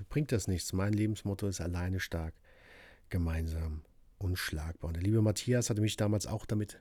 bringt 0.09 0.33
das 0.33 0.49
nichts. 0.49 0.73
Mein 0.73 0.93
Lebensmotto 0.93 1.49
ist 1.49 1.61
alleine 1.61 2.01
stark, 2.01 2.33
gemeinsam 3.11 3.83
unschlagbar. 4.19 4.89
Und 4.89 4.97
der 4.97 5.03
liebe 5.03 5.21
Matthias 5.21 5.69
hatte 5.69 5.81
mich 5.81 5.97
damals 5.97 6.27
auch 6.27 6.47
damit 6.47 6.81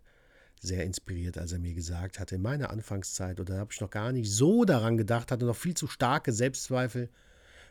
sehr 0.60 0.86
inspiriert, 0.86 1.40
als 1.40 1.52
er 1.52 1.60
mir 1.60 1.74
gesagt 1.74 2.20
hatte, 2.20 2.36
in 2.36 2.42
meiner 2.44 2.70
Anfangszeit, 2.70 3.40
oder 3.40 3.56
da 3.56 3.60
habe 3.62 3.74
ich 3.74 3.82
noch 3.82 3.90
gar 3.90 4.12
nicht 4.12 4.32
so 4.32 4.64
daran 4.64 4.96
gedacht, 4.96 5.32
hatte 5.32 5.46
noch 5.46 5.56
viel 5.56 5.74
zu 5.74 5.88
starke 5.88 6.32
Selbstzweifel. 6.32 7.10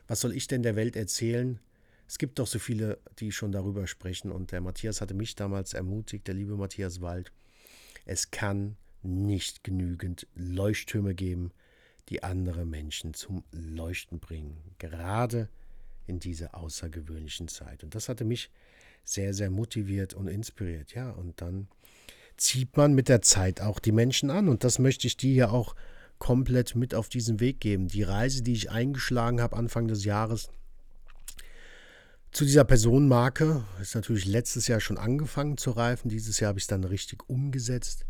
Was 0.07 0.19
soll 0.19 0.35
ich 0.35 0.47
denn 0.47 0.61
der 0.61 0.75
Welt 0.75 0.97
erzählen? 0.97 1.59
Es 2.11 2.17
gibt 2.17 2.39
doch 2.39 2.47
so 2.47 2.59
viele, 2.59 2.99
die 3.19 3.31
schon 3.31 3.53
darüber 3.53 3.87
sprechen. 3.87 4.33
Und 4.33 4.51
der 4.51 4.59
Matthias 4.59 4.99
hatte 4.99 5.13
mich 5.13 5.35
damals 5.35 5.73
ermutigt, 5.73 6.27
der 6.27 6.35
liebe 6.35 6.57
Matthias 6.57 6.99
Wald. 6.99 7.31
Es 8.05 8.31
kann 8.31 8.75
nicht 9.01 9.63
genügend 9.63 10.27
Leuchttürme 10.35 11.15
geben, 11.15 11.53
die 12.09 12.21
andere 12.21 12.65
Menschen 12.65 13.13
zum 13.13 13.45
Leuchten 13.53 14.19
bringen. 14.19 14.57
Gerade 14.77 15.47
in 16.05 16.19
dieser 16.19 16.53
außergewöhnlichen 16.53 17.47
Zeit. 17.47 17.81
Und 17.81 17.95
das 17.95 18.09
hatte 18.09 18.25
mich 18.25 18.51
sehr, 19.05 19.33
sehr 19.33 19.49
motiviert 19.49 20.13
und 20.13 20.27
inspiriert. 20.27 20.93
Ja, 20.93 21.11
und 21.11 21.39
dann 21.39 21.69
zieht 22.35 22.75
man 22.75 22.93
mit 22.93 23.07
der 23.07 23.21
Zeit 23.21 23.61
auch 23.61 23.79
die 23.79 23.93
Menschen 23.93 24.31
an. 24.31 24.49
Und 24.49 24.65
das 24.65 24.79
möchte 24.79 25.07
ich 25.07 25.15
dir 25.15 25.33
ja 25.33 25.49
auch 25.49 25.77
komplett 26.19 26.75
mit 26.75 26.93
auf 26.93 27.07
diesen 27.07 27.39
Weg 27.39 27.61
geben. 27.61 27.87
Die 27.87 28.03
Reise, 28.03 28.43
die 28.43 28.51
ich 28.51 28.69
eingeschlagen 28.69 29.39
habe 29.39 29.55
Anfang 29.55 29.87
des 29.87 30.03
Jahres 30.03 30.51
zu 32.31 32.45
dieser 32.45 32.63
Personenmarke, 32.63 33.65
ist 33.81 33.95
natürlich 33.95 34.25
letztes 34.25 34.67
Jahr 34.67 34.79
schon 34.79 34.97
angefangen 34.97 35.57
zu 35.57 35.71
reifen. 35.71 36.09
Dieses 36.09 36.39
Jahr 36.39 36.49
habe 36.49 36.59
ich 36.59 36.63
es 36.63 36.67
dann 36.67 36.83
richtig 36.83 37.29
umgesetzt. 37.29 38.05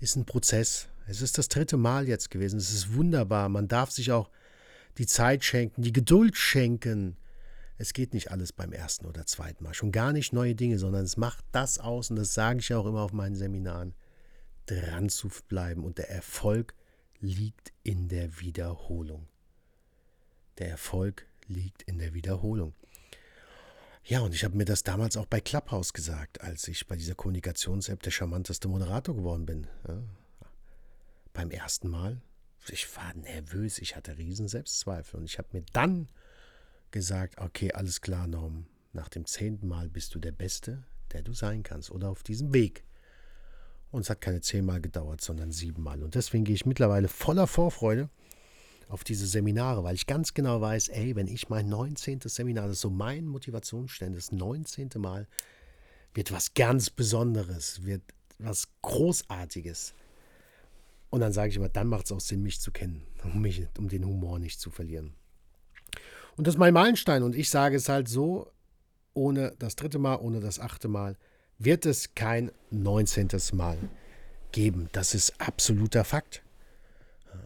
Ist 0.00 0.16
ein 0.16 0.26
Prozess. 0.26 0.88
Es 1.06 1.22
ist 1.22 1.38
das 1.38 1.48
dritte 1.48 1.76
Mal 1.76 2.08
jetzt 2.08 2.30
gewesen. 2.30 2.58
Es 2.58 2.72
ist 2.72 2.94
wunderbar. 2.94 3.48
Man 3.48 3.68
darf 3.68 3.90
sich 3.90 4.12
auch 4.12 4.30
die 4.98 5.06
Zeit 5.06 5.44
schenken, 5.44 5.82
die 5.82 5.92
Geduld 5.92 6.36
schenken, 6.36 7.16
es 7.78 7.94
geht 7.94 8.12
nicht 8.12 8.30
alles 8.30 8.52
beim 8.52 8.72
ersten 8.72 9.06
oder 9.06 9.24
zweiten 9.24 9.64
Mal. 9.64 9.72
Schon 9.72 9.90
gar 9.90 10.12
nicht 10.12 10.34
neue 10.34 10.54
Dinge, 10.54 10.78
sondern 10.78 11.04
es 11.04 11.16
macht 11.16 11.42
das 11.50 11.78
aus, 11.78 12.10
und 12.10 12.16
das 12.16 12.34
sage 12.34 12.58
ich 12.58 12.74
auch 12.74 12.84
immer 12.84 13.00
auf 13.00 13.14
meinen 13.14 13.36
Seminaren, 13.36 13.94
dran 14.66 15.08
zu 15.08 15.30
bleiben. 15.48 15.84
Und 15.84 15.96
der 15.96 16.10
Erfolg 16.10 16.74
liegt 17.20 17.72
in 17.82 18.08
der 18.08 18.38
Wiederholung. 18.40 19.28
Der 20.58 20.68
Erfolg 20.68 21.26
liegt 21.46 21.82
in 21.84 21.98
der 21.98 22.12
Wiederholung. 22.12 22.74
Ja, 24.10 24.22
und 24.22 24.34
ich 24.34 24.42
habe 24.42 24.56
mir 24.56 24.64
das 24.64 24.82
damals 24.82 25.16
auch 25.16 25.26
bei 25.26 25.40
Clubhouse 25.40 25.92
gesagt, 25.92 26.40
als 26.40 26.66
ich 26.66 26.88
bei 26.88 26.96
dieser 26.96 27.14
Kommunikations-App 27.14 28.02
der 28.02 28.10
charmanteste 28.10 28.66
Moderator 28.66 29.14
geworden 29.14 29.46
bin. 29.46 29.68
Ja. 29.86 30.02
Beim 31.32 31.52
ersten 31.52 31.88
Mal. 31.88 32.20
Ich 32.66 32.88
war 32.96 33.14
nervös, 33.14 33.78
ich 33.78 33.94
hatte 33.94 34.18
riesen 34.18 34.48
Selbstzweifel 34.48 35.20
und 35.20 35.26
ich 35.26 35.38
habe 35.38 35.46
mir 35.52 35.62
dann 35.72 36.08
gesagt, 36.90 37.38
okay, 37.38 37.72
alles 37.72 38.00
klar, 38.00 38.26
Norm, 38.26 38.66
nach 38.92 39.08
dem 39.08 39.26
zehnten 39.26 39.68
Mal 39.68 39.88
bist 39.88 40.12
du 40.12 40.18
der 40.18 40.32
Beste, 40.32 40.82
der 41.12 41.22
du 41.22 41.32
sein 41.32 41.62
kannst 41.62 41.92
oder 41.92 42.08
auf 42.08 42.24
diesem 42.24 42.52
Weg. 42.52 42.82
Und 43.92 44.00
es 44.00 44.10
hat 44.10 44.20
keine 44.20 44.40
zehnmal 44.40 44.80
gedauert, 44.80 45.20
sondern 45.20 45.52
siebenmal. 45.52 46.02
Und 46.02 46.16
deswegen 46.16 46.42
gehe 46.42 46.56
ich 46.56 46.66
mittlerweile 46.66 47.06
voller 47.06 47.46
Vorfreude 47.46 48.10
auf 48.90 49.04
diese 49.04 49.26
Seminare, 49.26 49.84
weil 49.84 49.94
ich 49.94 50.06
ganz 50.06 50.34
genau 50.34 50.60
weiß, 50.60 50.88
ey, 50.88 51.14
wenn 51.14 51.28
ich 51.28 51.48
mein 51.48 51.68
19. 51.68 52.20
Seminar, 52.24 52.66
das 52.66 52.76
ist 52.76 52.80
so 52.82 52.90
mein 52.90 53.26
Motivationsstand, 53.26 54.16
das 54.16 54.32
19. 54.32 54.90
Mal, 54.96 55.28
wird 56.12 56.32
was 56.32 56.54
ganz 56.54 56.90
Besonderes, 56.90 57.84
wird 57.84 58.02
was 58.38 58.68
Großartiges. 58.82 59.94
Und 61.08 61.20
dann 61.20 61.32
sage 61.32 61.50
ich 61.50 61.56
immer, 61.56 61.68
dann 61.68 61.86
macht 61.86 62.06
es 62.06 62.12
auch 62.12 62.20
Sinn, 62.20 62.42
mich 62.42 62.60
zu 62.60 62.72
kennen, 62.72 63.02
um, 63.24 63.40
mich, 63.40 63.66
um 63.78 63.88
den 63.88 64.04
Humor 64.04 64.40
nicht 64.40 64.60
zu 64.60 64.70
verlieren. 64.70 65.14
Und 66.36 66.46
das 66.46 66.54
ist 66.54 66.58
mein 66.58 66.74
Meilenstein. 66.74 67.22
Und 67.22 67.36
ich 67.36 67.48
sage 67.48 67.76
es 67.76 67.88
halt 67.88 68.08
so, 68.08 68.50
ohne 69.14 69.54
das 69.58 69.76
dritte 69.76 69.98
Mal, 69.98 70.16
ohne 70.16 70.40
das 70.40 70.58
achte 70.58 70.88
Mal, 70.88 71.16
wird 71.58 71.86
es 71.86 72.14
kein 72.14 72.50
19. 72.70 73.28
Mal 73.52 73.78
geben. 74.50 74.88
Das 74.92 75.14
ist 75.14 75.40
absoluter 75.40 76.04
Fakt. 76.04 76.42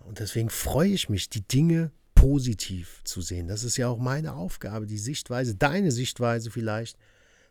Und 0.04 0.20
deswegen 0.20 0.50
freue 0.50 0.90
ich 0.90 1.08
mich, 1.08 1.28
die 1.28 1.46
Dinge 1.46 1.90
positiv 2.14 3.02
zu 3.04 3.20
sehen. 3.20 3.48
Das 3.48 3.64
ist 3.64 3.76
ja 3.76 3.88
auch 3.88 3.98
meine 3.98 4.34
Aufgabe, 4.34 4.86
die 4.86 4.98
Sichtweise, 4.98 5.54
deine 5.54 5.90
Sichtweise 5.90 6.50
vielleicht, 6.50 6.98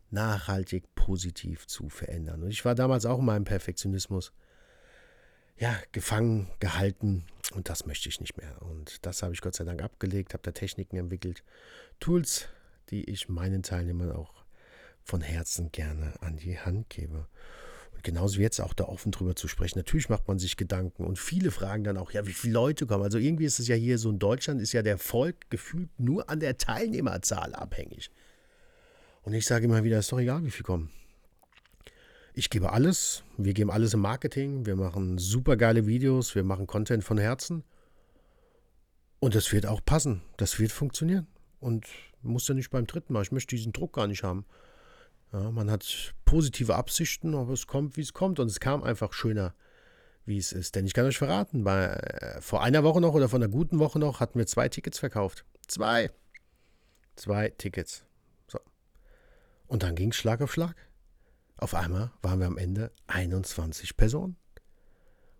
nachhaltig 0.09 0.83
positiv 0.95 1.67
zu 1.67 1.89
verändern. 1.89 2.43
Und 2.43 2.51
ich 2.51 2.63
war 2.65 2.75
damals 2.75 3.05
auch 3.05 3.19
in 3.19 3.25
meinem 3.25 3.45
Perfektionismus 3.45 4.31
ja, 5.57 5.75
gefangen 5.91 6.49
gehalten 6.59 7.25
und 7.53 7.69
das 7.69 7.85
möchte 7.85 8.09
ich 8.09 8.19
nicht 8.19 8.37
mehr. 8.37 8.61
Und 8.61 9.05
das 9.05 9.23
habe 9.23 9.33
ich 9.33 9.41
Gott 9.41 9.55
sei 9.55 9.63
Dank 9.63 9.81
abgelegt, 9.81 10.33
habe 10.33 10.43
da 10.43 10.51
Techniken 10.51 10.97
entwickelt, 10.97 11.43
Tools, 11.99 12.47
die 12.89 13.09
ich 13.09 13.29
meinen 13.29 13.63
Teilnehmern 13.63 14.11
auch 14.11 14.43
von 15.03 15.21
Herzen 15.21 15.71
gerne 15.71 16.13
an 16.21 16.37
die 16.37 16.59
Hand 16.59 16.89
gebe. 16.89 17.27
Genauso 18.03 18.37
wie 18.37 18.41
jetzt 18.41 18.59
auch 18.59 18.73
da 18.73 18.83
offen 18.83 19.13
drüber 19.13 19.35
zu 19.35 19.47
sprechen. 19.47 19.79
Natürlich 19.79 20.09
macht 20.09 20.27
man 20.27 20.37
sich 20.37 20.57
Gedanken 20.57 21.05
und 21.05 21.17
viele 21.17 21.51
fragen 21.51 21.85
dann 21.85 21.97
auch, 21.97 22.11
ja, 22.11 22.27
wie 22.27 22.33
viele 22.33 22.53
Leute 22.53 22.85
kommen. 22.85 23.03
Also 23.03 23.17
irgendwie 23.17 23.45
ist 23.45 23.59
es 23.59 23.69
ja 23.69 23.75
hier 23.75 23.97
so 23.97 24.09
in 24.09 24.19
Deutschland, 24.19 24.61
ist 24.61 24.73
ja 24.73 24.81
der 24.81 24.97
Volk 24.97 25.49
gefühlt 25.49 25.89
nur 25.97 26.29
an 26.29 26.41
der 26.41 26.57
Teilnehmerzahl 26.57 27.55
abhängig. 27.55 28.11
Und 29.21 29.33
ich 29.33 29.45
sage 29.45 29.65
immer 29.65 29.85
wieder, 29.85 29.99
ist 29.99 30.11
doch 30.11 30.19
egal, 30.19 30.43
wie 30.43 30.51
viele 30.51 30.65
kommen. 30.65 30.89
Ich 32.33 32.49
gebe 32.49 32.73
alles. 32.73 33.23
Wir 33.37 33.53
geben 33.53 33.71
alles 33.71 33.93
im 33.93 34.01
Marketing. 34.01 34.65
Wir 34.65 34.75
machen 34.75 35.17
super 35.17 35.55
geile 35.55 35.87
Videos. 35.87 36.35
Wir 36.35 36.43
machen 36.43 36.67
Content 36.67 37.03
von 37.03 37.17
Herzen. 37.17 37.63
Und 39.19 39.35
das 39.35 39.53
wird 39.53 39.65
auch 39.65 39.79
passen. 39.85 40.23
Das 40.35 40.59
wird 40.59 40.73
funktionieren. 40.73 41.27
Und 41.61 41.85
muss 42.21 42.47
ja 42.47 42.53
nicht 42.53 42.69
beim 42.69 42.85
dritten 42.85 43.13
Mal. 43.13 43.21
Ich 43.21 43.31
möchte 43.31 43.55
diesen 43.55 43.71
Druck 43.71 43.93
gar 43.93 44.07
nicht 44.07 44.23
haben. 44.23 44.45
Ja, 45.33 45.49
man 45.49 45.71
hat 45.71 46.13
positive 46.25 46.75
Absichten, 46.75 47.33
aber 47.33 47.53
es 47.53 47.65
kommt, 47.65 47.97
wie 47.97 48.01
es 48.01 48.13
kommt. 48.13 48.39
Und 48.39 48.47
es 48.47 48.59
kam 48.59 48.83
einfach 48.83 49.13
schöner, 49.13 49.55
wie 50.25 50.37
es 50.37 50.51
ist. 50.51 50.75
Denn 50.75 50.85
ich 50.85 50.93
kann 50.93 51.05
euch 51.05 51.17
verraten, 51.17 51.63
bei, 51.63 51.85
äh, 51.85 52.39
vor 52.39 52.61
einer 52.61 52.83
Woche 52.83 53.01
noch 53.01 53.15
oder 53.15 53.27
vor 53.27 53.39
einer 53.39 53.49
guten 53.49 53.79
Woche 53.79 53.97
noch 53.97 54.19
hatten 54.19 54.37
wir 54.37 54.45
zwei 54.45 54.69
Tickets 54.69 54.99
verkauft. 54.99 55.43
Zwei. 55.67 56.11
Zwei 57.15 57.49
Tickets. 57.49 58.05
So. 58.47 58.59
Und 59.65 59.81
dann 59.81 59.95
ging 59.95 60.11
es 60.11 60.17
Schlag 60.17 60.41
auf 60.41 60.53
Schlag. 60.53 60.75
Auf 61.57 61.73
einmal 61.73 62.11
waren 62.21 62.39
wir 62.39 62.47
am 62.47 62.57
Ende 62.57 62.91
21 63.07 63.97
Personen. 63.97 64.37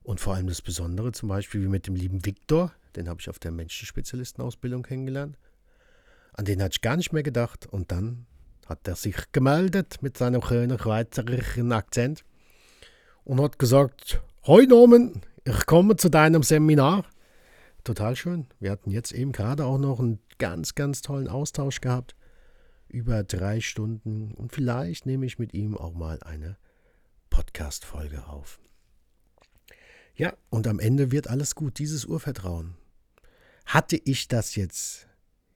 Und 0.02 0.20
vor 0.20 0.34
allem 0.34 0.48
das 0.48 0.62
Besondere, 0.62 1.12
zum 1.12 1.30
Beispiel 1.30 1.62
wie 1.62 1.68
mit 1.68 1.86
dem 1.86 1.96
lieben 1.96 2.26
Viktor, 2.26 2.74
den 2.96 3.08
habe 3.08 3.22
ich 3.22 3.30
auf 3.30 3.40
der 3.40 3.52
Menschenspezialistenausbildung 3.52 4.82
kennengelernt. 4.82 5.38
An 6.34 6.46
den 6.46 6.62
hatte 6.64 6.74
ich 6.74 6.82
gar 6.82 6.98
nicht 6.98 7.14
mehr 7.14 7.24
gedacht. 7.24 7.68
Und 7.68 7.92
dann 7.92 8.26
hat 8.68 8.88
er 8.88 8.96
sich 8.96 9.16
gemeldet 9.32 9.98
mit 10.02 10.18
seinem 10.18 10.42
schönen 10.42 10.80
schweizerischen 10.80 11.72
Akzent 11.72 12.24
und 13.24 13.42
hat 13.42 13.60
gesagt: 13.60 14.22
Hoi 14.46 14.66
Norman, 14.66 15.22
ich 15.46 15.66
komme 15.66 15.96
zu 15.96 16.10
deinem 16.10 16.44
Seminar. 16.44 17.06
Total 17.84 18.16
schön. 18.16 18.48
Wir 18.60 18.72
hatten 18.72 18.92
jetzt 18.92 19.12
eben 19.12 19.34
gerade 19.34 19.66
auch 19.66 19.78
noch 19.78 20.00
einen 20.00 20.20
ganz, 20.38 20.76
ganz 20.76 21.02
tollen 21.02 21.28
Austausch 21.28 21.82
gehabt 21.82 22.16
über 22.88 23.24
drei 23.24 23.60
Stunden 23.60 24.34
und 24.34 24.54
vielleicht 24.54 25.06
nehme 25.06 25.26
ich 25.26 25.40
mit 25.40 25.54
ihm 25.54 25.76
auch 25.76 25.94
mal 25.94 26.22
eine 26.24 26.58
Podcast-Folge 27.30 28.28
auf. 28.28 28.60
Ja, 30.16 30.34
und 30.50 30.68
am 30.68 30.80
Ende 30.80 31.12
wird 31.12 31.28
alles 31.28 31.56
gut, 31.56 31.80
dieses 31.80 32.06
Urvertrauen. 32.06 32.76
Hatte 33.66 34.00
ich 34.06 34.28
das 34.28 34.56
jetzt 34.56 35.08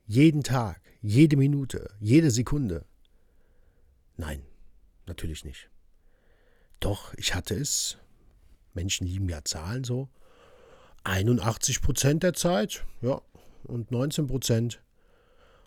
jeden 0.05 0.41
Tag, 0.41 0.81
jede 1.01 1.37
Minute, 1.37 1.91
jede 1.99 2.31
Sekunde? 2.31 2.85
Nein, 4.17 4.43
natürlich 5.05 5.45
nicht. 5.45 5.69
Doch, 6.79 7.13
ich 7.15 7.33
hatte 7.33 7.55
es. 7.55 7.97
Menschen 8.73 9.07
lieben 9.07 9.29
ja 9.29 9.43
Zahlen 9.43 9.83
so. 9.83 10.09
81 11.03 11.81
Prozent 11.81 12.23
der 12.23 12.33
Zeit, 12.33 12.85
ja, 13.01 13.21
und 13.63 13.91
19 13.91 14.27
Prozent 14.27 14.81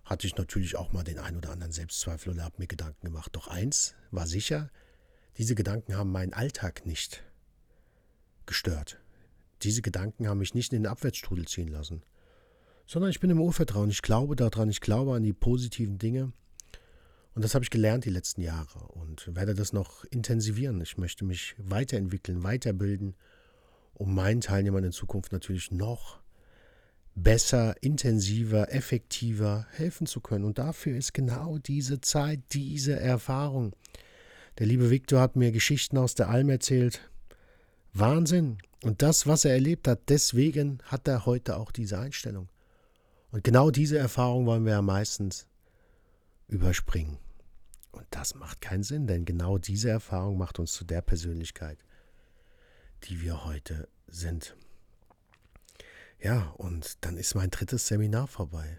hatte 0.05 0.27
ich 0.27 0.37
natürlich 0.37 0.77
auch 0.77 0.93
mal 0.93 1.05
den 1.05 1.19
ein 1.19 1.37
oder 1.37 1.51
anderen 1.51 1.73
Selbstzweifel 1.73 2.33
oder 2.33 2.45
habe 2.45 2.57
mir 2.59 2.67
Gedanken 2.67 3.07
gemacht. 3.07 3.31
Doch 3.35 3.49
eins 3.49 3.95
war 4.11 4.27
sicher, 4.27 4.71
diese 5.39 5.55
Gedanken 5.55 5.97
haben 5.97 6.11
meinen 6.13 6.33
Alltag 6.33 6.85
nicht 6.85 7.23
gestört. 8.47 8.99
Diese 9.63 9.83
Gedanken 9.83 10.29
haben 10.29 10.39
mich 10.39 10.55
nicht 10.55 10.73
in 10.73 10.83
den 10.83 10.91
Abwärtsstrudel 10.91 11.47
ziehen 11.47 11.69
lassen. 11.69 12.03
Sondern 12.87 13.11
ich 13.11 13.21
bin 13.21 13.31
im 13.31 13.41
Urvertrauen. 13.41 13.91
Ich 13.91 14.03
glaube 14.03 14.35
daran, 14.35 14.69
ich 14.69 14.81
glaube 14.81 15.15
an 15.15 15.23
die 15.23 15.33
positiven 15.33 15.99
Dinge. 15.99 16.33
Und 17.35 17.45
das 17.45 17.55
habe 17.55 17.65
ich 17.65 17.71
gelernt 17.71 18.05
die 18.05 18.11
letzten 18.11 18.43
Jahre 18.43 18.81
und 18.89 19.35
werde 19.35 19.55
das 19.55 19.73
noch 19.73 20.05
intensivieren. 20.05 20.81
Ich 20.81 20.99
möchte 20.99 21.25
mich 21.25 21.55
weiterentwickeln, 21.59 22.43
weiterbilden, 22.43 23.15
um 23.95 24.15
meinen 24.15 24.41
Teilnehmern 24.41 24.85
in 24.85 24.93
Zukunft 24.93 25.33
natürlich 25.33 25.71
noch 25.71 26.21
besser, 27.15 27.75
intensiver, 27.83 28.73
effektiver 28.73 29.67
helfen 29.73 30.07
zu 30.07 30.21
können. 30.21 30.45
Und 30.45 30.59
dafür 30.59 30.97
ist 30.97 31.13
genau 31.13 31.59
diese 31.59 32.01
Zeit, 32.01 32.41
diese 32.53 32.99
Erfahrung. 32.99 33.75
Der 34.59 34.67
liebe 34.67 34.91
Viktor 34.91 35.21
hat 35.21 35.37
mir 35.37 35.53
Geschichten 35.53 35.99
aus 35.99 36.15
der 36.15 36.29
Alm 36.29 36.51
erzählt. 36.51 37.11
Wahnsinn. 37.93 38.59
Und 38.83 39.03
das, 39.03 39.27
was 39.27 39.45
er 39.45 39.53
erlebt 39.53 39.87
hat, 39.87 40.09
deswegen 40.09 40.79
hat 40.85 41.07
er 41.07 41.27
heute 41.27 41.57
auch 41.57 41.71
diese 41.71 41.99
Einstellung. 41.99 42.49
Und 43.31 43.45
genau 43.45 43.71
diese 43.71 43.99
Erfahrung 43.99 44.47
wollen 44.47 44.65
wir 44.65 44.73
ja 44.73 44.83
meistens 44.83 45.47
überspringen. 46.51 47.19
Und 47.93 48.07
das 48.11 48.35
macht 48.35 48.61
keinen 48.61 48.83
Sinn, 48.83 49.07
denn 49.07 49.25
genau 49.25 49.59
diese 49.59 49.91
Erfahrung 49.91 50.39
macht 50.39 50.59
uns 50.59 50.73
zu 50.73 50.85
der 50.85 51.01
Persönlichkeit, 51.01 51.85
die 53.05 53.21
wir 53.21 53.45
heute 53.45 53.89
sind. 54.07 54.57
Ja, 56.21 56.51
und 56.59 57.05
dann 57.05 57.17
ist 57.17 57.35
mein 57.35 57.51
drittes 57.51 57.87
Seminar 57.87 58.27
vorbei. 58.27 58.79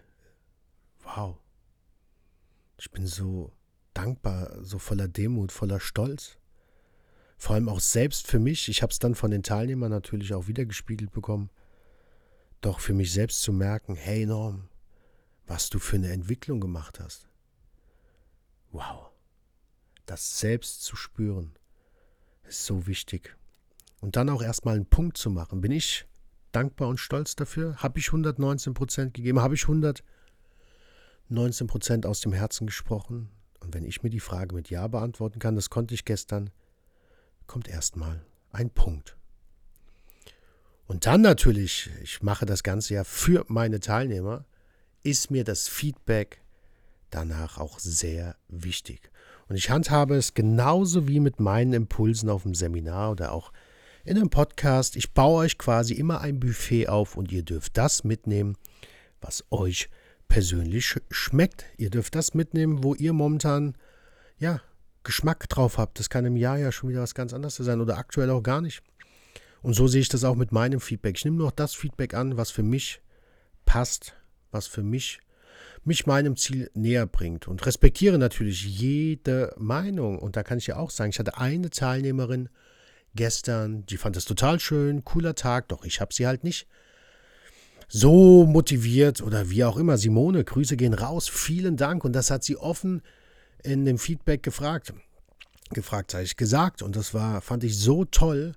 Wow. 1.02 1.38
Ich 2.78 2.90
bin 2.90 3.06
so 3.06 3.52
dankbar, 3.94 4.62
so 4.62 4.78
voller 4.78 5.08
Demut, 5.08 5.50
voller 5.52 5.80
Stolz. 5.80 6.38
Vor 7.36 7.56
allem 7.56 7.68
auch 7.68 7.80
selbst 7.80 8.28
für 8.28 8.38
mich. 8.38 8.68
Ich 8.68 8.82
habe 8.82 8.92
es 8.92 9.00
dann 9.00 9.14
von 9.14 9.32
den 9.32 9.42
Teilnehmern 9.42 9.90
natürlich 9.90 10.32
auch 10.32 10.46
wieder 10.46 10.64
gespiegelt 10.64 11.10
bekommen. 11.10 11.50
Doch 12.60 12.78
für 12.78 12.94
mich 12.94 13.12
selbst 13.12 13.42
zu 13.42 13.52
merken, 13.52 13.96
hey 13.96 14.24
Norm, 14.24 14.68
was 15.46 15.68
du 15.68 15.80
für 15.80 15.96
eine 15.96 16.12
Entwicklung 16.12 16.60
gemacht 16.60 17.00
hast. 17.00 17.31
Wow. 18.72 19.10
Das 20.06 20.40
selbst 20.40 20.82
zu 20.82 20.96
spüren, 20.96 21.54
ist 22.44 22.64
so 22.64 22.86
wichtig. 22.86 23.36
Und 24.00 24.16
dann 24.16 24.28
auch 24.28 24.42
erstmal 24.42 24.74
einen 24.74 24.86
Punkt 24.86 25.16
zu 25.16 25.30
machen. 25.30 25.60
Bin 25.60 25.70
ich 25.70 26.06
dankbar 26.50 26.88
und 26.88 26.98
stolz 26.98 27.36
dafür? 27.36 27.76
Habe 27.76 28.00
ich 28.00 28.08
119 28.08 28.74
Prozent 28.74 29.14
gegeben? 29.14 29.40
Habe 29.40 29.54
ich 29.54 29.62
119 29.62 30.02
Prozent 31.68 32.04
aus 32.04 32.20
dem 32.20 32.32
Herzen 32.32 32.66
gesprochen? 32.66 33.30
Und 33.60 33.74
wenn 33.74 33.84
ich 33.84 34.02
mir 34.02 34.10
die 34.10 34.18
Frage 34.20 34.54
mit 34.54 34.70
Ja 34.70 34.88
beantworten 34.88 35.38
kann, 35.38 35.54
das 35.54 35.70
konnte 35.70 35.94
ich 35.94 36.04
gestern, 36.04 36.50
kommt 37.46 37.68
erstmal 37.68 38.24
ein 38.50 38.70
Punkt. 38.70 39.16
Und 40.86 41.06
dann 41.06 41.20
natürlich, 41.20 41.90
ich 42.02 42.22
mache 42.22 42.44
das 42.44 42.64
Ganze 42.64 42.94
ja 42.94 43.04
für 43.04 43.44
meine 43.48 43.78
Teilnehmer, 43.80 44.44
ist 45.04 45.30
mir 45.30 45.44
das 45.44 45.68
Feedback 45.68 46.41
danach 47.14 47.58
auch 47.58 47.78
sehr 47.78 48.36
wichtig. 48.48 49.10
Und 49.48 49.56
ich 49.56 49.70
handhabe 49.70 50.16
es 50.16 50.34
genauso 50.34 51.08
wie 51.08 51.20
mit 51.20 51.40
meinen 51.40 51.72
Impulsen 51.72 52.28
auf 52.28 52.42
dem 52.42 52.54
Seminar 52.54 53.12
oder 53.12 53.32
auch 53.32 53.52
in 54.04 54.16
einem 54.16 54.30
Podcast. 54.30 54.96
Ich 54.96 55.12
baue 55.12 55.44
euch 55.44 55.58
quasi 55.58 55.94
immer 55.94 56.20
ein 56.20 56.40
Buffet 56.40 56.88
auf 56.88 57.16
und 57.16 57.30
ihr 57.30 57.42
dürft 57.42 57.76
das 57.76 58.04
mitnehmen, 58.04 58.56
was 59.20 59.44
euch 59.50 59.88
persönlich 60.28 60.96
schmeckt. 61.10 61.66
Ihr 61.76 61.90
dürft 61.90 62.14
das 62.14 62.34
mitnehmen, 62.34 62.82
wo 62.82 62.94
ihr 62.94 63.12
momentan 63.12 63.76
ja 64.38 64.60
Geschmack 65.04 65.48
drauf 65.48 65.78
habt. 65.78 65.98
Das 65.98 66.08
kann 66.08 66.24
im 66.24 66.36
Jahr 66.36 66.58
ja 66.58 66.72
schon 66.72 66.90
wieder 66.90 67.02
was 67.02 67.14
ganz 67.14 67.32
anderes 67.32 67.56
sein 67.56 67.80
oder 67.80 67.98
aktuell 67.98 68.30
auch 68.30 68.42
gar 68.42 68.60
nicht. 68.60 68.82
Und 69.60 69.74
so 69.74 69.86
sehe 69.86 70.00
ich 70.00 70.08
das 70.08 70.24
auch 70.24 70.34
mit 70.34 70.50
meinem 70.50 70.80
Feedback. 70.80 71.16
Ich 71.16 71.24
nehme 71.24 71.36
noch 71.36 71.52
das 71.52 71.74
Feedback 71.74 72.14
an, 72.14 72.36
was 72.36 72.50
für 72.50 72.62
mich 72.62 73.00
passt, 73.64 74.14
was 74.50 74.66
für 74.66 74.82
mich 74.82 75.20
mich 75.84 76.06
meinem 76.06 76.36
Ziel 76.36 76.70
näher 76.74 77.06
bringt 77.06 77.48
und 77.48 77.64
respektiere 77.66 78.18
natürlich 78.18 78.64
jede 78.64 79.52
Meinung. 79.58 80.18
Und 80.18 80.36
da 80.36 80.42
kann 80.42 80.58
ich 80.58 80.68
ja 80.68 80.76
auch 80.76 80.90
sagen, 80.90 81.10
ich 81.10 81.18
hatte 81.18 81.38
eine 81.38 81.70
Teilnehmerin 81.70 82.48
gestern, 83.14 83.84
die 83.86 83.96
fand 83.96 84.16
es 84.16 84.24
total 84.24 84.60
schön, 84.60 85.04
cooler 85.04 85.34
Tag, 85.34 85.68
doch 85.68 85.84
ich 85.84 86.00
habe 86.00 86.14
sie 86.14 86.26
halt 86.26 86.44
nicht 86.44 86.66
so 87.88 88.46
motiviert 88.46 89.20
oder 89.20 89.50
wie 89.50 89.64
auch 89.64 89.76
immer. 89.76 89.98
Simone, 89.98 90.44
Grüße 90.44 90.78
gehen 90.78 90.94
raus, 90.94 91.28
vielen 91.28 91.76
Dank. 91.76 92.04
Und 92.04 92.14
das 92.14 92.30
hat 92.30 92.42
sie 92.42 92.56
offen 92.56 93.02
in 93.62 93.84
dem 93.84 93.98
Feedback 93.98 94.42
gefragt. 94.42 94.94
Gefragt, 95.70 96.14
habe 96.14 96.24
ich 96.24 96.36
gesagt. 96.36 96.80
Und 96.80 96.96
das 96.96 97.12
war, 97.12 97.42
fand 97.42 97.64
ich 97.64 97.76
so 97.76 98.06
toll, 98.06 98.54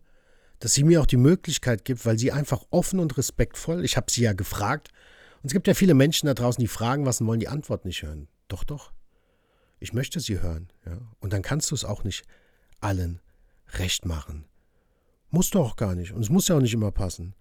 dass 0.59 0.73
sie 0.73 0.85
mir 0.85 1.01
auch 1.01 1.05
die 1.05 1.17
Möglichkeit 1.17 1.83
gibt, 1.83 2.05
weil 2.05 2.17
sie 2.17 2.31
einfach 2.31 2.63
offen 2.69 2.99
und 2.99 3.17
respektvoll, 3.17 3.83
ich 3.83 3.97
habe 3.97 4.09
sie 4.09 4.21
ja 4.21 4.31
gefragt, 4.31 4.89
und 5.45 5.49
es 5.49 5.53
gibt 5.53 5.67
ja 5.67 5.75
viele 5.75 5.93
Menschen 5.93 6.25
da 6.25 6.33
draußen, 6.33 6.59
die 6.59 6.67
fragen 6.67 7.05
was 7.05 7.21
und 7.21 7.27
wollen 7.27 7.39
die 7.39 7.47
Antwort 7.47 7.85
nicht 7.85 8.01
hören. 8.01 8.27
Doch, 8.47 8.63
doch. 8.63 8.91
Ich 9.77 9.93
möchte 9.93 10.19
sie 10.19 10.41
hören. 10.41 10.69
Ja? 10.87 10.97
Und 11.19 11.33
dann 11.33 11.43
kannst 11.43 11.69
du 11.69 11.75
es 11.75 11.85
auch 11.85 12.03
nicht 12.03 12.25
allen 12.79 13.21
recht 13.73 14.05
machen. 14.05 14.45
Musst 15.29 15.53
du 15.53 15.59
auch 15.59 15.75
gar 15.75 15.93
nicht. 15.93 16.13
Und 16.13 16.23
es 16.23 16.31
muss 16.31 16.47
ja 16.47 16.57
auch 16.57 16.61
nicht 16.61 16.73
immer 16.73 16.89
passen. 16.89 17.35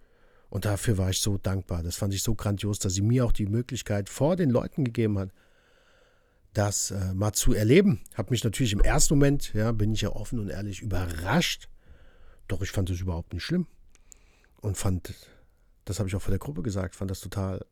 Und 0.51 0.65
dafür 0.65 0.99
war 0.99 1.09
ich 1.09 1.19
so 1.19 1.39
dankbar. 1.39 1.81
Das 1.81 1.95
fand 1.95 2.13
ich 2.13 2.21
so 2.21 2.35
grandios, 2.35 2.77
dass 2.77 2.93
sie 2.93 3.01
mir 3.01 3.25
auch 3.25 3.31
die 3.31 3.47
Möglichkeit 3.47 4.07
vor 4.07 4.35
den 4.35 4.51
Leuten 4.51 4.85
gegeben 4.85 5.17
hat, 5.17 5.31
das 6.53 6.91
äh, 6.91 7.11
mal 7.15 7.33
zu 7.33 7.53
erleben. 7.53 8.01
Habe 8.13 8.29
mich 8.29 8.43
natürlich 8.43 8.73
im 8.73 8.81
ersten 8.81 9.15
Moment, 9.15 9.51
ja, 9.55 9.71
bin 9.71 9.93
ich 9.93 10.01
ja 10.01 10.09
offen 10.09 10.37
und 10.37 10.49
ehrlich 10.49 10.83
überrascht, 10.83 11.69
doch 12.47 12.61
ich 12.61 12.69
fand 12.69 12.87
es 12.91 13.01
überhaupt 13.01 13.33
nicht 13.33 13.43
schlimm. 13.43 13.65
Und 14.61 14.77
fand, 14.77 15.11
das 15.85 15.97
habe 15.97 16.07
ich 16.07 16.15
auch 16.15 16.21
vor 16.21 16.29
der 16.29 16.37
Gruppe 16.37 16.61
gesagt, 16.61 16.95
fand 16.95 17.09
das 17.09 17.19
total 17.19 17.65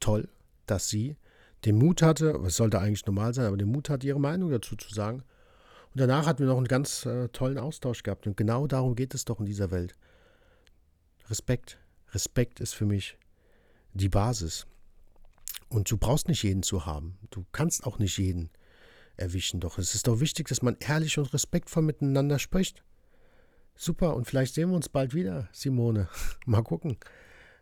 toll, 0.00 0.28
dass 0.66 0.88
sie 0.88 1.16
den 1.64 1.76
Mut 1.76 2.02
hatte, 2.02 2.30
es 2.46 2.56
sollte 2.56 2.80
eigentlich 2.80 3.04
normal 3.06 3.34
sein, 3.34 3.46
aber 3.46 3.56
den 3.56 3.70
Mut 3.70 3.90
hatte, 3.90 4.06
ihre 4.06 4.20
Meinung 4.20 4.50
dazu 4.50 4.76
zu 4.76 4.92
sagen. 4.92 5.22
Und 5.92 6.00
danach 6.00 6.26
hatten 6.26 6.40
wir 6.40 6.46
noch 6.46 6.56
einen 6.56 6.68
ganz 6.68 7.04
äh, 7.04 7.28
tollen 7.28 7.58
Austausch 7.58 8.02
gehabt. 8.02 8.26
Und 8.26 8.36
genau 8.36 8.66
darum 8.66 8.94
geht 8.94 9.14
es 9.14 9.24
doch 9.24 9.40
in 9.40 9.46
dieser 9.46 9.70
Welt. 9.70 9.94
Respekt. 11.28 11.78
Respekt 12.12 12.60
ist 12.60 12.74
für 12.74 12.86
mich 12.86 13.18
die 13.92 14.08
Basis. 14.08 14.66
Und 15.68 15.90
du 15.90 15.96
brauchst 15.96 16.28
nicht 16.28 16.42
jeden 16.42 16.62
zu 16.62 16.86
haben. 16.86 17.18
Du 17.30 17.44
kannst 17.52 17.84
auch 17.84 17.98
nicht 17.98 18.16
jeden 18.18 18.50
erwischen. 19.16 19.60
Doch 19.60 19.78
es 19.78 19.94
ist 19.94 20.06
doch 20.06 20.20
wichtig, 20.20 20.48
dass 20.48 20.62
man 20.62 20.76
ehrlich 20.80 21.18
und 21.18 21.32
respektvoll 21.32 21.82
miteinander 21.82 22.38
spricht. 22.38 22.82
Super, 23.76 24.14
und 24.14 24.26
vielleicht 24.26 24.54
sehen 24.54 24.70
wir 24.70 24.76
uns 24.76 24.88
bald 24.88 25.14
wieder, 25.14 25.48
Simone. 25.52 26.08
Mal 26.46 26.62
gucken. 26.62 26.98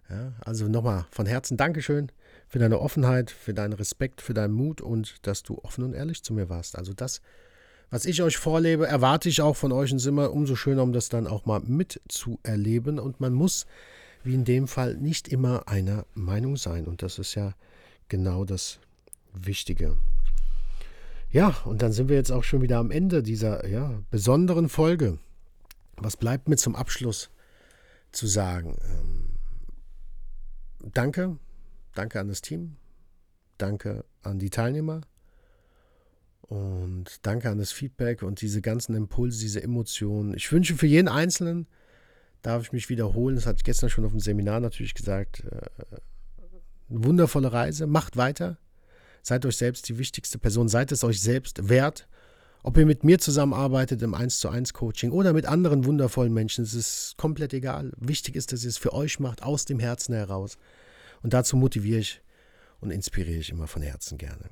Ja, 0.09 0.33
also 0.40 0.68
nochmal 0.68 1.07
von 1.11 1.27
Herzen 1.27 1.57
Dankeschön 1.57 2.11
für 2.48 2.58
deine 2.58 2.80
Offenheit, 2.80 3.30
für 3.30 3.54
deinen 3.54 3.74
Respekt, 3.74 4.22
für 4.22 4.34
deinen 4.34 4.54
Mut 4.54 4.80
und 4.80 5.26
dass 5.26 5.42
du 5.42 5.58
offen 5.58 5.84
und 5.84 5.94
ehrlich 5.94 6.22
zu 6.22 6.32
mir 6.32 6.48
warst. 6.48 6.76
Also 6.76 6.94
das, 6.94 7.20
was 7.90 8.06
ich 8.06 8.22
euch 8.22 8.38
vorlebe, 8.38 8.87
erwarte 8.87 9.28
ich 9.28 9.42
auch 9.42 9.56
von 9.56 9.70
euch 9.70 9.92
und 9.92 10.04
immer 10.04 10.32
umso 10.32 10.56
schöner, 10.56 10.82
um 10.82 10.92
das 10.92 11.08
dann 11.08 11.26
auch 11.26 11.46
mal 11.46 11.61
mitzuerleben. 11.61 12.98
Und 12.98 13.20
man 13.20 13.34
muss, 13.34 13.66
wie 14.24 14.34
in 14.34 14.44
dem 14.44 14.66
Fall, 14.66 14.96
nicht 14.96 15.28
immer 15.28 15.68
einer 15.68 16.06
Meinung 16.14 16.56
sein. 16.56 16.87
Und 16.87 17.02
das 17.02 17.18
ist 17.18 17.34
ja 17.34 17.54
genau 18.08 18.44
das 18.44 18.78
Wichtige. 19.34 19.96
Ja, 21.30 21.54
und 21.66 21.82
dann 21.82 21.92
sind 21.92 22.08
wir 22.08 22.16
jetzt 22.16 22.32
auch 22.32 22.44
schon 22.44 22.62
wieder 22.62 22.78
am 22.78 22.90
Ende 22.90 23.22
dieser 23.22 23.66
ja, 23.66 24.00
besonderen 24.11 24.70
Folge. 24.70 25.18
Was 25.96 26.16
bleibt 26.16 26.48
mir 26.48 26.56
zum 26.56 26.74
Abschluss 26.74 27.28
zu 28.12 28.26
sagen? 28.26 28.78
Ähm, 28.82 30.90
danke, 30.94 31.37
danke 31.98 32.20
an 32.20 32.28
das 32.28 32.40
Team, 32.42 32.76
danke 33.58 34.04
an 34.22 34.38
die 34.38 34.50
Teilnehmer 34.50 35.00
und 36.42 37.26
danke 37.26 37.50
an 37.50 37.58
das 37.58 37.72
Feedback 37.72 38.22
und 38.22 38.40
diese 38.40 38.62
ganzen 38.62 38.94
Impulse, 38.94 39.40
diese 39.40 39.62
Emotionen. 39.62 40.34
Ich 40.34 40.50
wünsche 40.52 40.76
für 40.76 40.87
jeden 40.87 41.08
Einzelnen, 41.08 41.66
darf 42.42 42.62
ich 42.62 42.72
mich 42.72 42.88
wiederholen, 42.88 43.34
das 43.34 43.46
hatte 43.46 43.58
ich 43.58 43.64
gestern 43.64 43.90
schon 43.90 44.04
auf 44.04 44.12
dem 44.12 44.20
Seminar 44.20 44.61
natürlich 44.61 44.94
gesagt, 44.94 45.44
äh, 45.44 45.96
eine 46.88 47.04
wundervolle 47.04 47.52
Reise, 47.52 47.87
macht 47.87 48.16
weiter, 48.16 48.58
seid 49.22 49.44
euch 49.44 49.56
selbst 49.56 49.88
die 49.88 49.98
wichtigste 49.98 50.38
Person, 50.38 50.68
seid 50.68 50.92
es 50.92 51.04
euch 51.04 51.20
selbst 51.20 51.68
wert 51.68 52.08
ob 52.62 52.76
ihr 52.76 52.87
mit 52.87 53.04
mir 53.04 53.18
zusammenarbeitet 53.18 54.02
im 54.02 54.14
1 54.14 54.40
zu 54.40 54.48
1 54.48 54.72
Coaching 54.72 55.12
oder 55.12 55.32
mit 55.32 55.46
anderen 55.46 55.84
wundervollen 55.84 56.34
Menschen, 56.34 56.64
es 56.64 56.74
ist 56.74 57.14
komplett 57.16 57.54
egal. 57.54 57.92
Wichtig 57.96 58.34
ist, 58.34 58.52
dass 58.52 58.64
ihr 58.64 58.70
es 58.70 58.78
für 58.78 58.92
euch 58.92 59.20
macht, 59.20 59.42
aus 59.42 59.64
dem 59.64 59.78
Herzen 59.78 60.14
heraus. 60.14 60.58
Und 61.22 61.35
dazu 61.35 61.57
motiviere 61.57 62.00
ich 62.00 62.22
und 62.81 62.90
inspiriere 62.90 63.40
ich 63.40 63.50
immer 63.50 63.66
von 63.66 63.83
Herzen 63.83 64.18
gerne. 64.18 64.50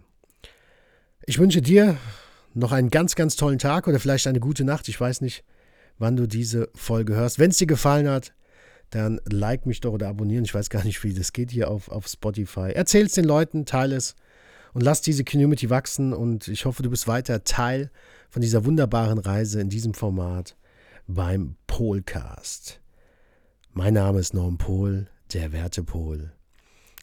Ich 1.26 1.38
wünsche 1.38 1.62
dir 1.62 1.96
noch 2.54 2.72
einen 2.72 2.90
ganz, 2.90 3.14
ganz 3.14 3.36
tollen 3.36 3.58
Tag 3.58 3.86
oder 3.86 4.00
vielleicht 4.00 4.26
eine 4.26 4.40
gute 4.40 4.64
Nacht. 4.64 4.88
Ich 4.88 5.00
weiß 5.00 5.20
nicht, 5.20 5.44
wann 5.98 6.16
du 6.16 6.26
diese 6.26 6.68
Folge 6.74 7.14
hörst. 7.14 7.38
Wenn 7.38 7.50
es 7.50 7.58
dir 7.58 7.66
gefallen 7.66 8.08
hat, 8.08 8.32
dann 8.90 9.20
like 9.24 9.66
mich 9.66 9.80
doch 9.80 9.92
oder 9.92 10.08
abonnieren. 10.08 10.44
Ich 10.44 10.54
weiß 10.54 10.70
gar 10.70 10.84
nicht, 10.84 11.02
wie 11.02 11.12
das 11.12 11.32
geht 11.32 11.50
hier 11.50 11.70
auf, 11.70 11.88
auf 11.88 12.06
Spotify. 12.06 12.72
Erzähl 12.74 13.06
es 13.06 13.12
den 13.12 13.24
Leuten, 13.24 13.66
teile 13.66 13.96
es 13.96 14.14
und 14.72 14.82
lass 14.82 15.02
diese 15.02 15.24
Community 15.24 15.70
wachsen 15.70 16.12
und 16.12 16.48
ich 16.48 16.64
hoffe, 16.64 16.82
du 16.82 16.90
bist 16.90 17.08
weiter 17.08 17.44
Teil 17.44 17.90
von 18.28 18.42
dieser 18.42 18.64
wunderbaren 18.64 19.18
Reise 19.18 19.60
in 19.60 19.68
diesem 19.68 19.94
Format 19.94 20.56
beim 21.06 21.56
Polcast. 21.66 22.80
Mein 23.72 23.94
Name 23.94 24.20
ist 24.20 24.34
Norm 24.34 24.58
Pohl, 24.58 25.08
der 25.32 25.52
Wertepol. 25.52 26.32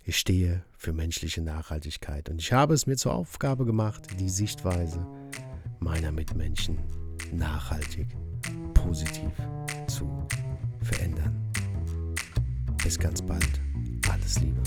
Ich 0.06 0.18
stehe 0.18 0.64
für 0.78 0.92
menschliche 0.92 1.42
Nachhaltigkeit 1.42 2.30
und 2.30 2.42
ich 2.42 2.52
habe 2.52 2.74
es 2.74 2.86
mir 2.88 2.98
zur 2.98 3.14
Aufgabe 3.14 3.66
gemacht, 3.66 4.08
die 4.20 4.28
Sichtweise 4.28 5.08
meiner 5.80 6.12
Mitmenschen 6.12 6.78
nachhaltig, 7.32 8.08
positiv 8.74 9.32
zu 9.88 10.28
verändern. 10.82 11.54
Bis 12.84 13.00
ganz 13.00 13.22
bald. 13.22 13.62
Alles 14.10 14.42
Liebe. 14.42 14.62